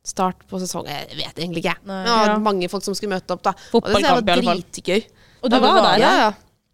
[0.03, 0.89] start på sesong.
[0.91, 1.77] Jeg vet egentlig ikke.
[1.87, 2.01] Nei.
[2.03, 2.39] Men det var Ja.
[2.43, 3.53] mange folk som skulle møte opp, da.
[3.71, 5.05] Og det synes jeg var dritgøy.
[5.43, 5.99] Og du det var var der?
[6.03, 6.33] Ja, ja.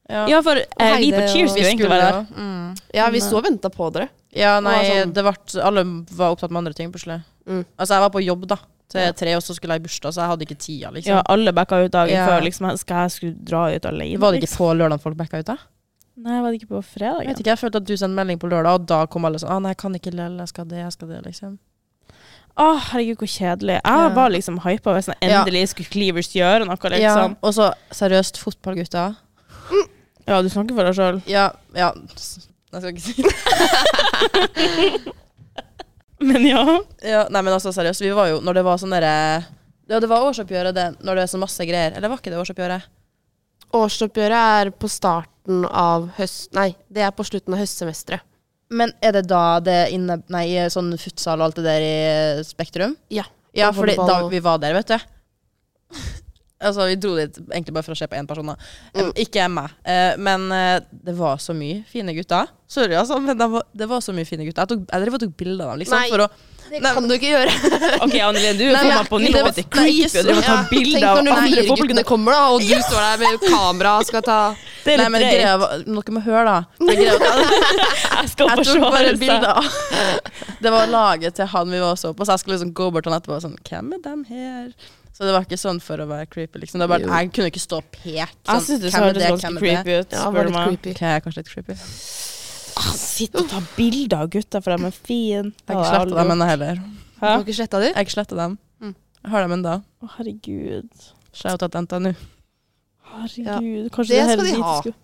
[0.09, 2.27] Ja, Ja, for eh, vi på Cheers skulle egentlig være der.
[2.37, 2.77] Mm.
[2.95, 4.09] ja vi så sto og venta på dere.
[4.33, 5.85] Ja, nei, Det var sånn- det ble Alle
[6.17, 7.23] var opptatt med andre ting plutselig.
[7.47, 7.65] Mm.
[7.79, 8.57] Altså, jeg var på jobb, da,
[8.89, 11.13] til tre, og så skulle jeg i bursdag, så jeg hadde ikke tida, liksom.
[11.17, 12.27] Ja, alle backa ut dagen Ja.
[12.27, 12.41] før.
[12.43, 14.19] Liksom, skal jeg skulle dra ut alene?
[14.19, 14.57] Var det ikke liksom?
[14.57, 15.57] på lørdag folk backa ut, da?
[16.17, 17.21] Nei, var det ikke på fredag?
[17.21, 19.39] Jeg vet ikke, jeg følte at du sendte melding på lørdag, og da kom alle
[19.39, 21.59] sånn Å, nei, jeg kan ikke lell, jeg skal det, jeg skal det, liksom.
[22.59, 23.77] Å, herregud, hvor kjedelig.
[23.79, 24.09] Jeg Ja.
[24.09, 27.01] var liksom hypa hvis jeg endelig skulle Cleavers gjøre noe, liksom.
[27.01, 29.17] Ja, og så seriøst, fotballgutter.
[30.29, 31.23] Ja, du snakker for deg sjøl.
[31.31, 33.33] Ja, ja Jeg skal ikke si det.
[36.19, 36.65] Men ja.
[37.07, 39.13] ja, Nei, men altså, seriøst, vi var jo Når det var sånn derre
[39.87, 41.95] Ja, det var årsoppgjøret, det, når det er så masse greier.
[41.97, 42.89] Eller var ikke det årsoppgjøret?
[43.79, 46.51] Årsoppgjøret er på starten av høst...
[46.57, 48.27] Nei, det er på slutten av høstsemesteret.
[48.69, 52.45] Men er det da det inne Nei, i sånn futsal og alt det der i
[52.45, 52.99] Spektrum?
[53.09, 53.25] Ja.
[53.57, 54.99] Ja, fordi da vi var der, vet du.
[56.61, 58.57] Altså, vi dro dit egentlig bare for å se på én person, da.
[58.99, 59.11] Mm.
[59.25, 59.75] Ikke meg.
[59.85, 62.51] Eh, men eh, det var så mye fine gutter.
[62.69, 64.65] Sorry, altså, men det var, det var så mye fine gutter.
[64.67, 65.99] Jeg, tok, jeg drev og tok bilder av dem, liksom.
[66.03, 66.13] Nei.
[66.13, 66.31] For å
[66.69, 67.53] Det Nei, kan du ikke gjøre.
[68.05, 69.39] OK, Annelien, du Nei, faen på nytt.
[69.39, 72.07] det nei, creepy driver og Ja, tar bilder av andre fire fotballgutter.
[72.11, 74.37] kommer, da, og du står der med kamera og skal ta
[74.85, 76.85] Det er Nei, men greia var Dere må høre, da.
[76.91, 77.09] Jeg
[78.19, 78.53] Jeg tok
[78.85, 79.49] bare seg.
[80.63, 83.07] Det var laget til han vi var så på, så jeg skulle liksom gå bort
[83.07, 84.69] til han etterpå og sånn Hvem er dem her?
[85.19, 86.79] Så det var ikke sånn for å være creepy, liksom.
[86.79, 88.15] Det var bare, jeg kunne ikke stå og peke.
[88.15, 89.63] Jeg Sånn, syns det er hørtes det, ganske er det?
[89.65, 90.13] creepy ut.
[90.15, 90.69] Ja, spør var du litt meg.
[90.69, 90.91] creepy.
[90.95, 91.77] Ok, jeg er kanskje litt creepy.
[92.79, 95.51] Ah, Sitt og ta bilder av gutta, for de er fine.
[95.67, 96.75] Jeg har ikke sletta dem ennå heller.
[97.19, 97.89] Du har ikke sletta de?
[97.91, 98.55] Jeg har ikke sletta dem.
[98.81, 98.95] Mm.
[99.25, 99.73] Jeg har dem ennå.
[100.07, 101.09] Å, herregud.
[101.35, 102.15] Shout out NTNU.
[103.09, 104.77] Herregud, kanskje Det det, skal hele de ha.
[104.81, 104.95] skulle-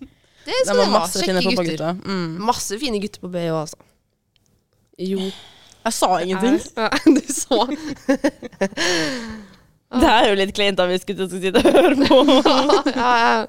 [0.44, 0.98] Det Det skal var de ha.
[1.00, 1.56] masse fine Kjekke gutter.
[1.56, 1.92] fotballgutter.
[2.06, 2.38] Mm.
[2.46, 3.76] Masse fine gutter på BH, altså.
[4.98, 5.18] Jo.
[5.84, 6.60] Jeg sa ingenting.
[6.76, 7.66] Ja, du så.
[10.00, 12.18] Det er jo litt kleint da vi skulle sitte og høre på.
[12.96, 13.46] ja, ja.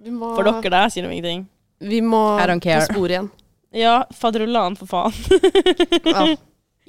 [0.00, 1.46] Vi må, For dere, der sier de ingenting.
[1.80, 3.30] Vi må I don't på sporet igjen.
[3.76, 5.12] Ja, fadderullan, for faen.
[6.04, 6.30] Ja.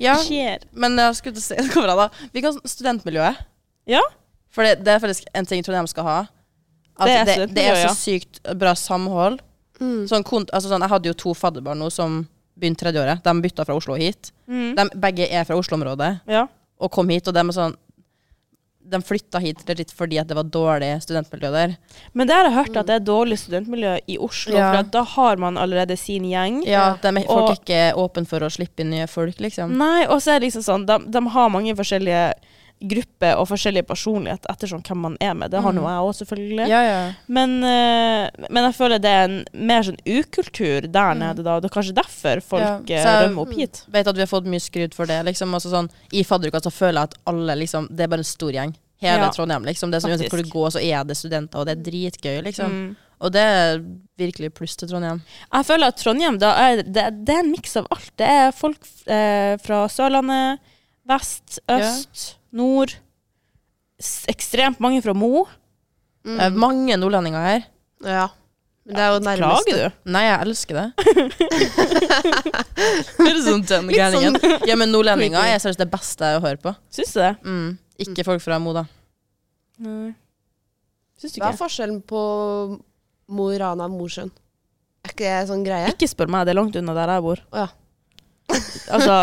[0.01, 0.63] Ja, Skjer.
[0.71, 2.05] men jeg skulle til å si bra da?
[2.33, 3.41] Vi kan studentmiljøet.
[3.91, 3.99] Ja.
[4.49, 6.15] For det, det er faktisk en ting Trondheim skal ha.
[6.97, 9.39] At Det er det, det, er så sykt bra samhold.
[9.81, 10.07] Mm.
[10.09, 12.21] Sånn, kont- altså sånn, jeg hadde jo to fadderbarn nå som
[12.57, 13.21] begynte tredjeåret.
[13.25, 14.31] De bytta fra Oslo hit.
[14.49, 14.71] Mm.
[14.79, 16.47] De begge er fra Oslo-området Ja.
[16.81, 17.77] og kom hit, og de er sånn
[18.91, 21.75] De flytta hit litt fordi at det var dårlig studentmiljø der.
[22.13, 24.71] Men det har jeg hørt at det er dårlig studentmiljø i Oslo, Ja.
[24.71, 26.65] for at da har man allerede sin gjeng.
[26.67, 29.77] Ja, de er, Folk Og- er ikke åpne for å slippe inn nye folk, liksom.
[29.77, 32.33] Nei, og så er det liksom sånn, de, de har mange forskjellige
[32.81, 35.51] grupper og forskjellige personlighet ettersom hvem man er med.
[35.51, 35.77] Det har Mm.
[35.81, 36.67] nå jeg òg, selvfølgelig.
[36.67, 37.13] Ja, ja.
[37.27, 41.59] Men, eh, men jeg føler det er en mer sånn ukultur der nede, da.
[41.59, 43.83] Det er kanskje derfor folk Ja, eh, jeg- rømmer opp hit.
[43.91, 45.23] Vet at vi har fått mye skryt for det.
[45.25, 45.53] Liksom.
[45.53, 48.51] Altså, sånn, I fadderuka så føler jeg at alle liksom Det er bare en stor
[48.51, 48.73] gjeng.
[49.01, 49.89] Hele Ja, Trondheim, liksom.
[49.91, 52.43] Det er sånn, uansett hvor du går, så er det studenter, og det er dritgøy,
[52.43, 52.69] liksom.
[52.71, 52.95] Mm.
[53.21, 53.79] Og det er
[54.17, 55.21] virkelig pluss til Trondheim.
[55.53, 58.11] Jeg føler at Trondheim er, det, det er en miks av alt.
[58.17, 58.77] Det er folk
[59.07, 60.59] eh, fra Sørlandet,
[61.07, 62.91] vest, øst, nord.
[64.31, 65.31] Ekstremt mange fra Mo.
[66.25, 66.37] Mm.
[66.37, 67.61] Det er mange nordlendinger her.
[68.05, 68.27] Ja.
[68.85, 69.85] Men det er jo nærmest Klager du?
[70.09, 70.87] Nei, jeg elsker det.
[73.21, 74.33] det er sånn den gærningen.
[74.41, 76.71] sånn Ja, men nordlendinger er seriøst det beste å høre på.
[76.93, 77.33] Syns du det?
[77.45, 77.69] Mm.
[78.07, 78.83] Ikke folk fra Mo, da.
[79.85, 80.11] Nei.
[81.21, 82.21] Syns du Hva er forskjellen på
[83.31, 84.31] Mo i Rana og Mosjøen?
[85.05, 85.87] Er ikke det sånn greie?
[85.93, 87.39] Ikke spør meg, det er langt unna der jeg bor.
[87.53, 87.67] Oh, ja.
[88.91, 89.15] Altså,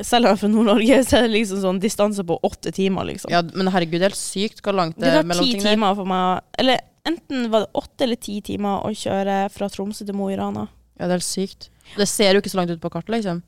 [0.00, 3.04] selv om jeg er fra Nord-Norge, så er det liksom sånn distanse på åtte timer,
[3.04, 3.30] liksom.
[3.30, 5.62] Ja, men herregud, det er helt sykt hvor langt det er mellom mellom Det ting
[5.62, 5.74] der.
[5.76, 10.06] timer for meg Eller enten var det åtte eller ti timer å kjøre fra Tromsø
[10.06, 10.68] til Mo i Rana.
[10.98, 11.68] Ja, det er helt sykt.
[11.96, 13.42] Det ser jo ikke så langt ut på kartet, liksom.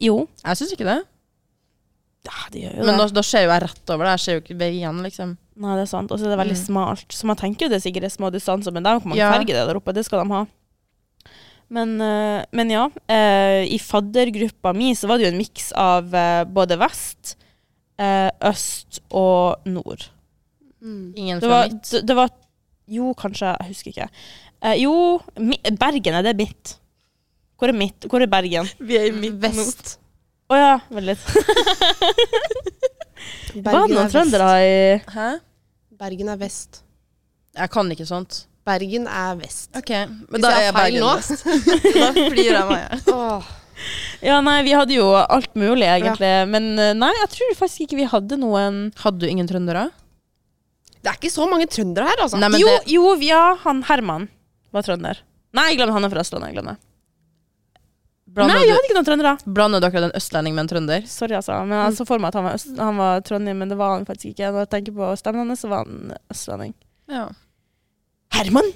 [0.00, 0.28] Jo.
[0.44, 1.00] Jeg syns ikke det.
[2.28, 2.98] Ja, det gjør jo Men det.
[2.98, 4.10] da, da ser jo jeg rett over det.
[4.18, 5.36] Jeg ser jo ikke veien, liksom.
[5.58, 6.12] Nei, det er sant.
[6.12, 6.66] Og så er det veldig Mm.
[6.66, 7.08] smalt.
[7.14, 9.08] Så man tenker jo det er sikkert er små distanser, men det er jo hvor
[9.10, 9.32] mange Ja.
[9.32, 9.92] ferger det der oppe.
[9.94, 10.46] Det skal de ha.
[11.68, 12.86] Men, eh, men ja.
[13.12, 17.34] eh, I faddergruppa mi så var det jo en miks av eh, både vest,
[18.00, 20.08] eh, øst og nord.
[20.80, 21.12] Mm.
[21.16, 21.90] Ingen fra var, mitt.
[21.90, 22.30] det, det var
[22.88, 23.50] Jo, kanskje.
[23.60, 24.08] Jeg husker ikke.
[24.64, 24.92] Eh, jo,
[25.44, 26.78] mi, Bergen er det mitt.
[27.58, 28.06] Hvor er mitt?
[28.08, 28.68] Hvor er Bergen?
[28.78, 29.12] Vi er
[29.42, 29.98] Vest.
[30.48, 31.24] Å ja, vent litt.
[33.64, 34.76] Var det noen trøndere i
[35.12, 35.28] Hæ?
[35.98, 36.82] Bergen er vest.
[37.58, 38.44] Jeg kan ikke sånt.
[38.68, 39.70] Bergen er vest.
[39.78, 41.12] Ok, men Hvis da jeg er jeg feil Bergen nå?
[42.02, 43.06] da flirer jeg meg.
[43.18, 43.54] Åh.
[44.26, 46.32] Ja, nei, vi hadde jo alt mulig, egentlig.
[46.50, 49.84] Men eh, nei, jeg tror faktisk ikke vi hadde noen Hadde du ingen trøndere?
[50.98, 52.40] Det er ikke så mange trøndere her, altså.
[52.42, 54.26] Nei, Jo, det, jo, ja, han Herman
[54.74, 55.22] var trønder.
[55.56, 56.52] Nei, glem han er fra Østlandet.
[56.58, 56.76] Jeg det.
[58.38, 59.32] Nei, jeg hadde ikke noen trøndere.
[59.56, 61.06] blander dere en østlending med en trønder?
[61.10, 61.56] Sorry, altså.
[61.66, 63.94] Men jeg så for meg at han var, øst, han var trønder, men det var
[63.96, 64.50] han faktisk ikke.
[64.52, 66.74] Når jeg tenker på stemmen hans, så var han østlending.
[67.10, 67.24] Ja.
[68.34, 68.72] Herman!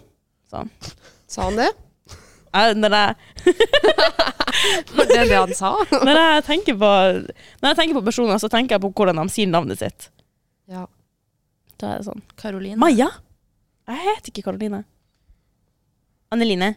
[0.53, 1.71] Sa han det?
[2.53, 3.15] Jeg, når, jeg,
[4.97, 5.71] Var det det han sa?
[6.07, 6.91] når, jeg tenker på,
[7.63, 10.11] når jeg tenker på personer, så tenker jeg på hvordan de sier navnet sitt.
[10.69, 10.83] Ja.
[11.81, 12.21] Da er det sånn.
[12.37, 12.77] Karoline.
[12.77, 13.09] Maja?
[13.89, 14.83] Jeg heter ikke Karoline.
[16.33, 16.75] Anneline.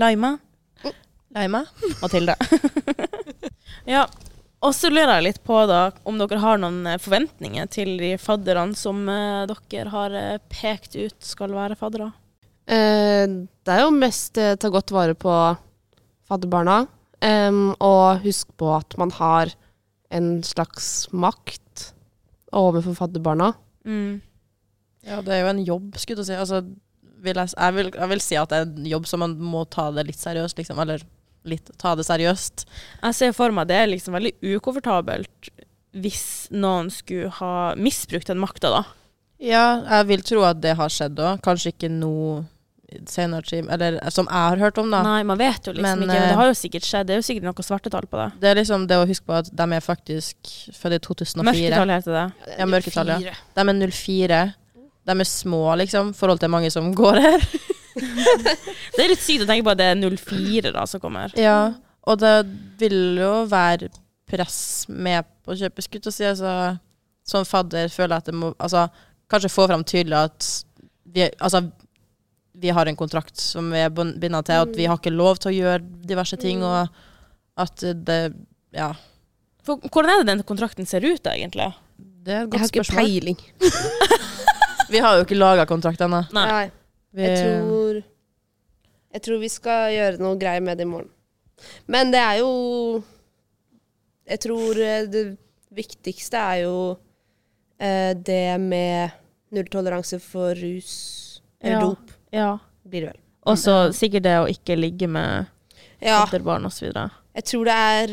[0.00, 0.32] Laima.
[1.36, 1.62] Laima.
[2.00, 2.38] Mathilde.
[3.92, 4.06] ja.
[4.62, 8.12] Og så lurer jeg litt på da, om dere har noen eh, forventninger til de
[8.20, 12.12] fadderne som eh, dere har eh, pekt ut skal være faddere.
[12.70, 15.34] Eh, det er jo mest eh, ta godt vare på
[16.30, 16.84] fadderbarna.
[17.78, 19.50] og husk på at man har
[20.10, 21.92] en slags makt
[22.52, 23.52] overfor fadderbarna.
[23.86, 24.20] Mm.
[25.06, 26.34] Ja, det er jo en jobb, skulle du si.
[26.34, 26.62] Altså,
[27.22, 29.64] vil jeg, jeg, vil, jeg vil si at det er en jobb som man må
[29.70, 30.78] ta det litt seriøst, liksom.
[30.82, 31.02] Eller
[31.48, 32.66] litt ta det seriøst.
[33.02, 35.52] Jeg ser for meg det er liksom veldig ukomfortabelt
[35.92, 38.82] hvis noen skulle ha misbrukt den makta, da.
[39.42, 41.42] Ja, jeg vil tro at det har skjedd òg.
[41.44, 42.14] Kanskje ikke nå
[43.08, 45.00] senere tid, eller som jeg har hørt om, da.
[45.04, 46.12] Nei, man vet jo liksom Men, ikke.
[46.12, 47.08] Men eh, det har jo sikkert skjedd.
[47.08, 48.28] Det er jo sikkert noe svartetall på det.
[48.42, 51.44] Det er liksom det å huske på at de er faktisk født i 2004.
[51.48, 52.24] Mørketall heter det.
[52.56, 53.36] Ja, mørketall, ja.
[53.56, 54.42] De er 04.
[55.02, 57.48] De er små, liksom, i forhold til mange som går her.
[57.96, 61.32] Det er litt sykt å tenke på at det er 04 da som kommer.
[61.38, 61.74] Ja,
[62.08, 62.34] og det
[62.80, 63.90] vil jo være
[64.32, 66.78] press med på å kjøpe skutt og si, altså,
[67.28, 68.86] som fadder føler jeg at det må, altså,
[69.32, 70.48] kanskje få frem tydelig at
[71.12, 71.66] vi, altså,
[72.62, 75.52] vi har en kontrakt som vi er binda til, at vi har ikke lov til
[75.52, 76.88] å gjøre diverse ting, og
[77.60, 78.20] at det,
[78.76, 78.92] ja,
[79.62, 81.70] For, hvordan er det den kontrakten ser ut, egentlig?
[82.22, 83.04] det er et Jeg har godt ikke spørsmål.
[83.04, 83.38] peiling.
[84.92, 86.20] Vi har jo ikke laga kontrakt ennå.
[87.14, 88.02] Jeg tror
[89.12, 91.10] Jeg tror vi skal gjøre noe greier med det i morgen.
[91.86, 93.02] Men det er jo
[94.28, 95.24] Jeg tror eh, det
[95.74, 96.76] viktigste er jo
[97.80, 99.10] eh, det med
[99.52, 101.80] nulltoleranse for rus eller Ja.
[101.80, 102.58] dop, Ja.
[102.88, 103.20] blir det vel.
[103.46, 105.46] Og så sikkert det å ikke ligge med
[106.00, 106.88] Ja, fadderbarn osv.
[107.34, 108.08] jeg tror det er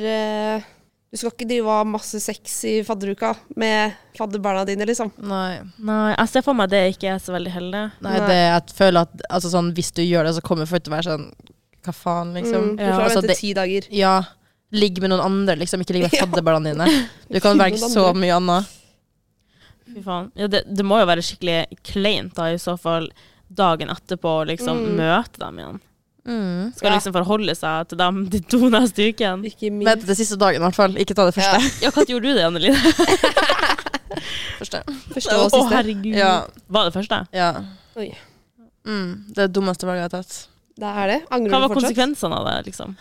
[0.57, 0.63] eh,
[1.09, 5.09] Du skal ikke drive av masse sex i fadderuka med fadderbarna dine, liksom.
[5.25, 5.59] Nei.
[5.81, 7.81] Nei, jeg ser for meg det ikke er så veldig heldig.
[8.05, 8.27] Nei, Nei.
[8.29, 10.97] det jeg føler at altså, sånn, hvis du gjør det, så kommer folk til å
[10.99, 11.25] være sånn
[11.87, 12.67] Hva faen, liksom?
[12.67, 13.87] Mm, du Ja, får altså, vente ti dager.
[13.95, 14.13] Ja.
[14.75, 15.81] Ligg med noen andre, liksom.
[15.81, 16.25] Ikke ligg med Ja.
[16.27, 16.89] fadderbarna dine.
[17.31, 18.75] Du kan velge så mye annet.
[19.89, 20.29] Fy faen.
[20.37, 23.09] Ja, det, det må jo være skikkelig kleint da, i så fall
[23.49, 24.99] dagen etterpå å liksom Mm.
[25.01, 25.79] møte dem igjen.
[26.27, 26.73] Mm.
[26.75, 26.95] Skal Ja.
[26.97, 29.51] liksom forholde seg til dem de to neste ukene.
[29.85, 30.97] Vent til siste dagen, i hvert fall.
[30.99, 31.59] Ikke ta det første.
[31.83, 32.75] Ja, når gjorde du det, Anneline?
[34.59, 34.81] første.
[35.13, 36.13] Første og Å, herregud.
[36.15, 36.33] Ja.
[36.69, 37.21] Var det første?
[37.35, 37.51] ja.
[37.99, 38.11] Oi.
[38.87, 39.25] Mm.
[39.35, 40.35] Det er det dummeste valget jeg har tatt.
[40.79, 41.17] Det er det.
[41.35, 42.53] Angrer Hva var konsekvensene av det?
[42.71, 42.93] liksom?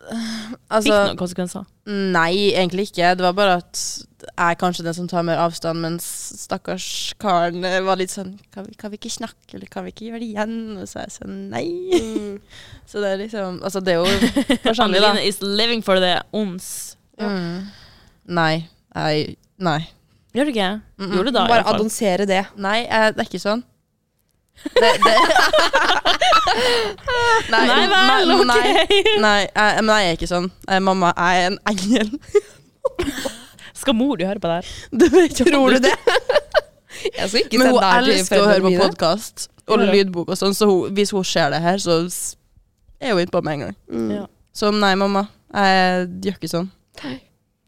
[0.10, 1.66] Fikk Altså, noen konsekvenser?
[1.90, 3.14] nei, egentlig ikke.
[3.18, 3.80] Det var bare at
[4.20, 6.06] jeg er kanskje den som tar mer avstand, mens
[6.40, 6.86] stakkars
[7.20, 10.08] karen eh, var litt sånn kan vi, kan vi ikke snakke, eller kan vi ikke
[10.10, 10.56] gjøre det igjen?
[10.80, 11.64] Og så er jeg sånn nei.
[11.94, 12.34] Mm.
[12.90, 14.08] Så det er liksom Altså, det er jo
[14.66, 15.12] forskjellig, da.
[15.12, 16.96] Anneline is living for the ons.
[17.20, 17.70] Mm.
[18.40, 18.52] Nei.
[18.94, 19.80] Jeg Nei.
[20.32, 20.70] Gjør du ikke?
[20.96, 21.14] Mm -mm.
[21.14, 22.44] Gjorde du da, Bare annonsere det.
[22.56, 23.64] Nei, jeg, det er ikke sånn.
[24.64, 25.16] Det, det.
[27.50, 28.46] nei, Nei vel, ok.
[28.50, 28.64] Nei,
[29.22, 30.48] nei, jeg, men jeg er ikke sånn.
[30.66, 32.10] Jeg, mamma, jeg er en engel.
[33.80, 34.74] Skal mor di høre på det her?
[34.92, 35.94] Du vet Tror du det?
[37.14, 40.66] Jeg skal ikke Men hun elsker å høre på podkast og lydbok og sånn, så
[40.68, 42.02] hun, hvis hun ser det her, så
[43.00, 43.76] er hun innpå med en gang.
[43.88, 44.10] Mm.
[44.18, 44.24] Ja.
[44.52, 46.70] Så nei, mamma, jeg gjør ikke sånn.
[47.04, 47.16] Nei.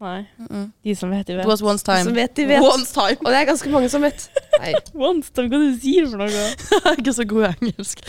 [0.03, 0.65] Mm-mm.
[0.83, 1.47] De som vet, de It vet.
[1.47, 2.03] was once time.
[2.07, 2.61] Som vet, de vet.
[2.63, 3.17] Once time.
[3.23, 4.25] Og det er ganske mange som vet.
[4.61, 4.73] Nei.
[5.09, 6.29] Once time, hva du sier for noe?
[6.33, 8.03] Jeg er ikke så god i engelsk.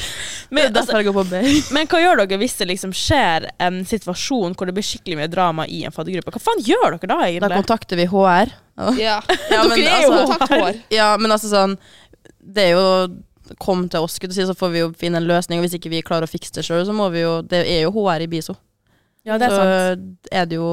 [0.50, 1.42] Men, er derfor altså, jeg går på B.
[1.74, 5.30] men hva gjør dere hvis det liksom skjer en situasjon hvor det blir skikkelig mye
[5.32, 6.34] drama i en faddergruppe?
[6.36, 7.48] Hva faen gjør dere da, egentlig?
[7.48, 8.52] Da kontakter vi HR.
[8.98, 9.16] Ja.
[9.50, 10.82] Ja, men Dere er jo altså- HR.
[10.94, 11.76] Ja, men altså sånn
[12.42, 12.86] Det er jo
[13.60, 15.60] Kom til oss, skulle du si, så får vi jo finne en løsning.
[15.60, 17.82] Og hvis ikke vi klarer å fikse det sjøl, så må vi jo Det er
[17.84, 18.54] jo HR i BISO.
[19.24, 20.30] Ja, det er så sant.
[20.32, 20.70] er det jo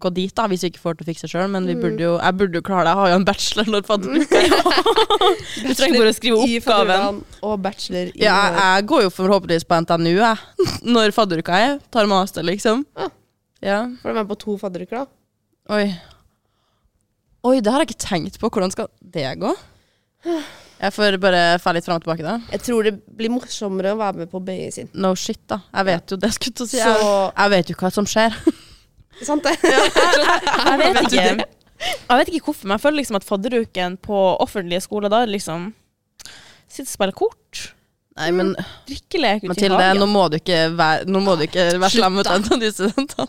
[0.00, 1.48] gå dit, da, hvis vi ikke får til å fikse det sjøl.
[1.52, 1.80] Men vi Mm.
[1.82, 2.92] burde jo, jeg burde jo klare det.
[2.94, 4.42] Jeg har jo en bachelor når fadderuka
[5.68, 7.22] Du trenger bare å skrive oppgaven.
[7.42, 10.38] Og bachelor i Ja, jeg, jeg går jo forhåpentligvis på NTNU, jeg.
[10.96, 11.78] Når fadderuka er.
[11.94, 12.84] Tar master, liksom.
[12.96, 13.10] Ah.
[13.62, 13.80] Ja.
[14.02, 15.06] Får du være med på to fadderuker, da?
[15.74, 15.88] Oi.
[17.48, 18.50] Oi, det har jeg ikke tenkt på.
[18.50, 19.52] Hvordan skal det gå?
[20.78, 22.36] Jeg får bare dra litt fram og tilbake, da.
[22.52, 24.88] Jeg tror det blir morsommere å være med på BI sin.
[24.94, 25.60] No shit, da.
[25.74, 26.82] Jeg vet jo det skulle jeg si.
[26.82, 28.36] Så jeg vet jo hva som skjer.
[29.26, 29.54] Sant det?
[29.64, 31.48] Jeg vet Vet ikke.
[31.78, 35.68] Jeg vet ikke hvorfor, men jeg føler liksom at fadderuken på offentlige skoler, da liksom
[36.68, 37.60] Sitter og spiller kort.
[38.18, 38.50] Nei, men
[38.88, 40.02] Drikkelek ute i Mathilde, hagen.
[40.02, 42.70] nå må du ikke være, nå må du ikke være slem mot en av de
[42.74, 43.28] studentene.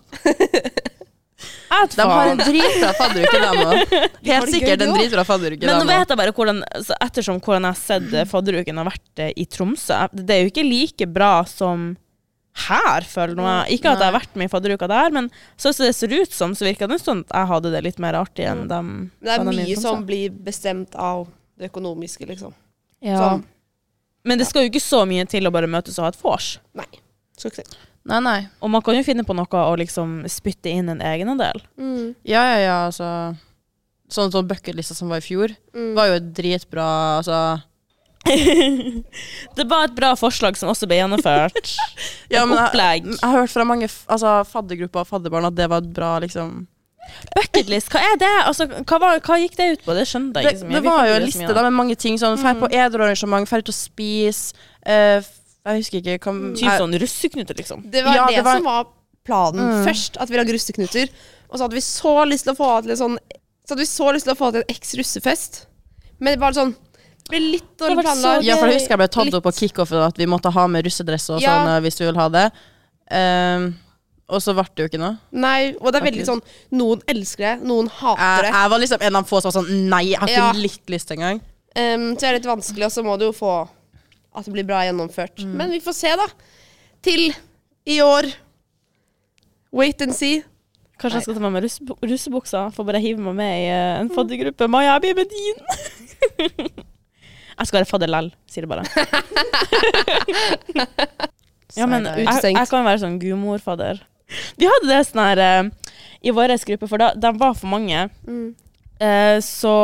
[1.69, 3.93] De har en dritbra fadderuke, de òg.
[4.27, 7.75] Helt sikkert en dritbra fadderuke, Men nå vet jeg bare hvordan så Ettersom hvordan jeg
[7.75, 11.31] har sett eh, fadderuken har vært eh, i Tromsø Det er jo ikke like bra
[11.47, 11.91] som
[12.67, 13.77] her, føler jeg.
[13.79, 15.29] Ikke at jeg har vært med i fadderuka der, men
[15.59, 17.99] sånn som det ser ut som, så virker det sånn at jeg hadde det litt
[18.03, 18.89] mer artig enn dem.
[19.19, 21.27] Men det er mye som, som blir bestemt av
[21.59, 22.53] det økonomiske, liksom.
[23.03, 23.17] ja.
[23.19, 23.29] Så,
[24.27, 26.57] Men det skal jo ikke så mye til å bare møtes og ha et vors.
[26.75, 26.87] Nei.
[27.39, 27.77] Skal ikke si.
[28.09, 28.39] Nei, nei.
[28.63, 31.59] Og man kan jo finne på noe å liksom spytte inn en egenandel.
[31.79, 32.15] Mm.
[32.27, 33.09] Ja, ja, ja, altså
[34.09, 35.91] Sånn som bucketlista som var i fjor, Mm.
[35.93, 36.85] var jo dritbra
[37.19, 37.61] Altså
[39.57, 41.75] det var et bra forslag som også ble gjennomført.
[42.29, 43.05] Ja, et men jeg, opplegg.
[43.09, 46.67] jeg har hørt fra mange altså, faddergrupper og fadderbarn at det var et bra liksom
[47.33, 48.29] Bucketlist, hva er det?
[48.45, 49.95] Altså, hva, var, hva gikk det ut på?
[49.97, 50.75] Det skjønte jeg ikke så mye.
[50.77, 52.19] det var jo en liste da med mange ting.
[52.21, 54.53] Sånn, Fær på edruarrangement, fær ut og spise.
[54.85, 55.17] Uh,
[55.65, 57.81] jeg husker ikke hva Typ sånn russeknuter, liksom.
[57.89, 58.85] Det var Ja, det, det var- som var
[59.25, 59.81] planen Mm.
[59.87, 61.09] først, at vi lagde russeknuter.
[61.49, 63.17] Og så hadde vi så lyst til å få til en sånn
[63.65, 65.65] Så hadde vi så lyst til å få til en eks-russefest.
[66.19, 66.75] Men det var sånn
[67.29, 68.45] ble litt dårlig planlagt.
[68.47, 70.65] Ja, for jeg husker jeg ble tatt Litt- opp på kickoffet at vi måtte ha
[70.71, 71.77] med russedress og sånn ja.
[71.83, 72.47] hvis vi vil ha det.
[73.09, 73.69] Um,
[74.29, 75.15] og så ble det jo ikke noe.
[75.33, 76.41] Nei, og det er veldig sånn
[76.77, 78.51] Noen elsker det, noen hater det.
[78.53, 80.51] jeg var liksom en av få som var sånn Nei, jeg har ikke Ja.
[80.67, 81.41] litt lyst engang.
[81.73, 83.55] Um, så det er litt vanskelig, og så må du jo få
[84.35, 85.41] at det blir bra gjennomført.
[85.41, 85.55] Mm.
[85.57, 86.27] Men vi får se, da.
[87.01, 87.33] Til
[87.89, 88.29] i år.
[89.73, 90.43] Wait and see.
[90.99, 93.99] Kanskje jeg skal ta med meg med russebuksa for bare hive meg med i eh,
[94.01, 94.67] en faddergruppe.
[94.69, 96.85] Maja, jeg blir med din!
[97.59, 98.85] jeg skal være fadder lell, sier det bare.
[101.79, 103.95] ja, men jeg, jeg kan være sånn gudmorfadder.
[104.61, 105.63] Vi hadde det sånn her eh,
[106.23, 107.99] i vår gruppe, for da, de var for mange.
[108.27, 108.49] Mm.
[108.99, 109.75] Eh, så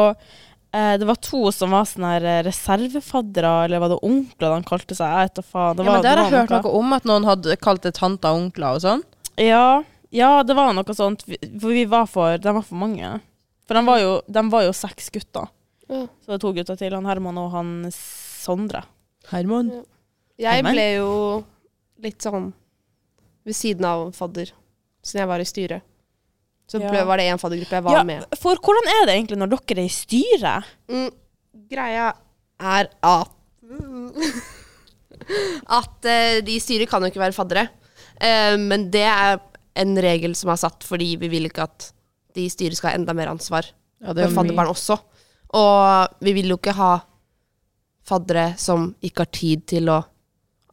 [0.75, 4.67] Eh, det var to som var sånne her eh, reservefaddere, eller var det onkler de
[4.67, 5.07] kalte seg?
[5.07, 5.77] Jeg vet da faen.
[5.77, 7.93] Det ja, men det har jeg var hørt noe om, at noen hadde kalt det
[7.95, 9.03] tanter og onkler og sånn.
[9.39, 9.67] Ja,
[10.15, 11.23] ja, det var noe sånt.
[11.27, 13.13] For vi var for De var for mange.
[13.67, 15.47] For de var jo, de var jo seks gutter.
[15.89, 16.05] Ja.
[16.23, 16.93] Så det er to gutter til.
[16.97, 18.83] Han Herman og han Sondre.
[19.31, 19.71] Herman.
[20.37, 20.73] Jeg Amen.
[20.75, 21.09] ble jo
[22.03, 22.51] litt sånn
[23.45, 24.49] ved siden av fadder,
[25.05, 25.81] siden jeg var i styret.
[26.67, 27.05] Så Ja.
[27.05, 28.25] var det én faddergruppe jeg var Ja, med.
[28.37, 30.63] for hvordan er det egentlig når dere er i styret?
[30.89, 31.11] Mm,
[31.69, 32.13] greia
[32.59, 33.29] er at
[35.67, 37.67] At uh, de i styret kan jo ikke være faddere.
[38.21, 39.39] Uh, men det er
[39.75, 41.91] en regel som er satt fordi vi vil ikke at
[42.35, 43.67] de i styret skal ha enda mer ansvar
[44.01, 44.75] Ja, det er med fadderbarn mye.
[44.75, 44.97] også.
[45.53, 46.93] Og vi vil jo ikke ha
[48.05, 50.01] faddere som ikke har tid til å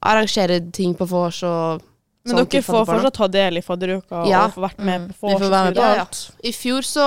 [0.02, 1.82] arrangere ting på vors og
[2.26, 4.44] Men sånt dere får fortsatt ta del i fadderuka Ja.
[4.46, 5.98] og få vært med på på Vi får være med på alt.
[5.98, 6.48] Ja, ja.
[6.48, 7.06] I fjor så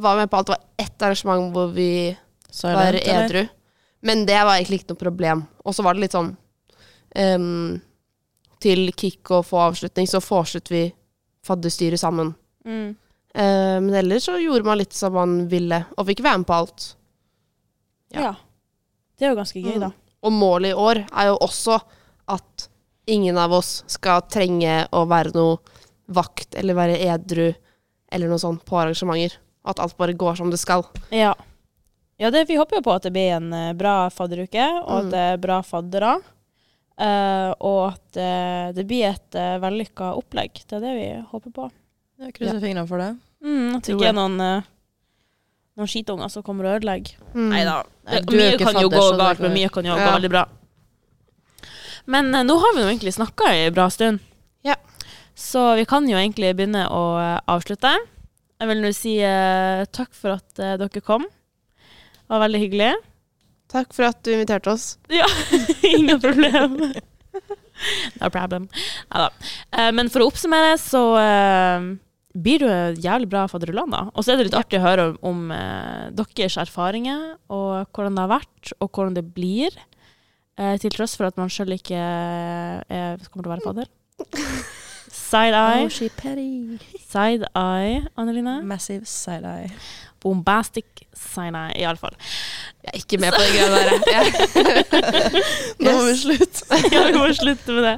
[0.00, 0.46] var vi med på alt.
[0.46, 2.16] Det var ett arrangement hvor vi
[2.50, 3.24] Silent, var eller?
[3.24, 3.48] edru.
[4.02, 5.46] Men det var egentlig ikke noe problem.
[5.64, 6.36] Og så var det litt sånn
[7.16, 7.80] um,
[8.60, 10.92] Til kick og få avslutning, så foreslutter vi
[11.46, 12.34] fadderstyret sammen.
[12.64, 12.96] Mm.
[13.32, 16.58] Uh, men ellers så gjorde man litt som man ville, og fikk være med på
[16.58, 16.96] alt.
[18.14, 18.20] Ja.
[18.20, 18.34] Ja.
[19.18, 19.80] Det er jo ganske gøy, Mm.
[19.80, 19.90] da.
[20.22, 21.80] Og målet i år er jo også
[22.28, 22.68] at
[23.06, 25.58] ingen av oss skal trenge å være noe
[26.08, 27.54] vakt eller være edru
[28.12, 29.36] eller noe sånt på arrangementer.
[29.64, 30.84] At alt bare går som det skal.
[31.10, 31.34] Ja.
[32.18, 35.06] ja det, vi håper jo på at det blir en eh, bra fadderuke, og Mm.
[35.06, 36.20] at det er bra faddere.
[37.00, 40.52] Uh, og at uh, det blir et uh, vellykka opplegg.
[40.68, 41.70] Det er det vi håper på.
[42.20, 43.14] Jeg krysser fingrene for det.
[43.40, 44.66] Mm, at det ikke er noen, uh,
[45.78, 47.18] noen skitunger som kommer og ødelegger.
[47.34, 47.50] Mm.
[47.52, 47.76] Nei da.
[48.08, 50.46] Nei, du er Mye kan jo gå galt, men mye kan jo gå veldig bra.
[52.10, 54.24] Men eh, nå har vi jo egentlig snakka i en bra stund.
[54.66, 54.76] Ja.
[55.38, 57.92] Så vi kan jo egentlig begynne å eh, avslutte.
[58.60, 61.24] Jeg vil nå si eh, takk for at eh, dere kom.
[61.24, 62.90] Det var veldig hyggelig.
[63.70, 64.96] Takk for at du inviterte oss.
[65.20, 65.28] Ja,
[65.94, 66.80] ingen problem.
[68.20, 68.66] No problem.
[69.08, 69.30] Neida.
[69.72, 71.86] Eh, men for å oppsummere, så eh,
[72.34, 74.02] blir du jævlig bra fadderullan, da.
[74.14, 78.18] Og så er det litt artig å høre om, om eh, deres erfaringer, og hvordan
[78.18, 79.74] det har vært, og hvordan det blir.
[80.60, 83.90] Eh, til tross for at man sjøl ikke er, kommer til å være fadder.
[85.10, 85.88] Side eye.
[85.90, 86.08] she.
[87.08, 88.62] Side eye, Anneline.
[88.62, 89.70] Massive side eye.
[90.20, 92.14] Bombastic Sinai, iallfall.
[92.84, 93.90] Jeg er ikke med på de greiene der.
[95.84, 96.64] Nå må vi slutte.
[96.94, 97.96] ja, vi må slutte med det.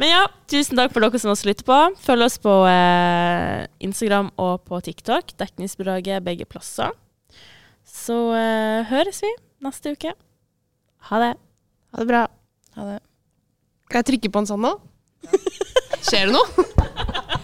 [0.00, 1.78] Men ja, tusen takk for dere som har sluttet på.
[2.02, 5.36] Følg oss på eh, Instagram og på TikTok.
[5.38, 6.94] Dekningsbidraget begge plasser.
[7.86, 9.32] Så eh, høres vi
[9.64, 10.14] neste uke.
[11.10, 11.32] Ha det.
[11.94, 12.26] Ha det bra.
[12.76, 13.00] Ha det.
[13.86, 14.74] Kan jeg trykke på en sånn nå?
[16.06, 16.66] Skjer det noe?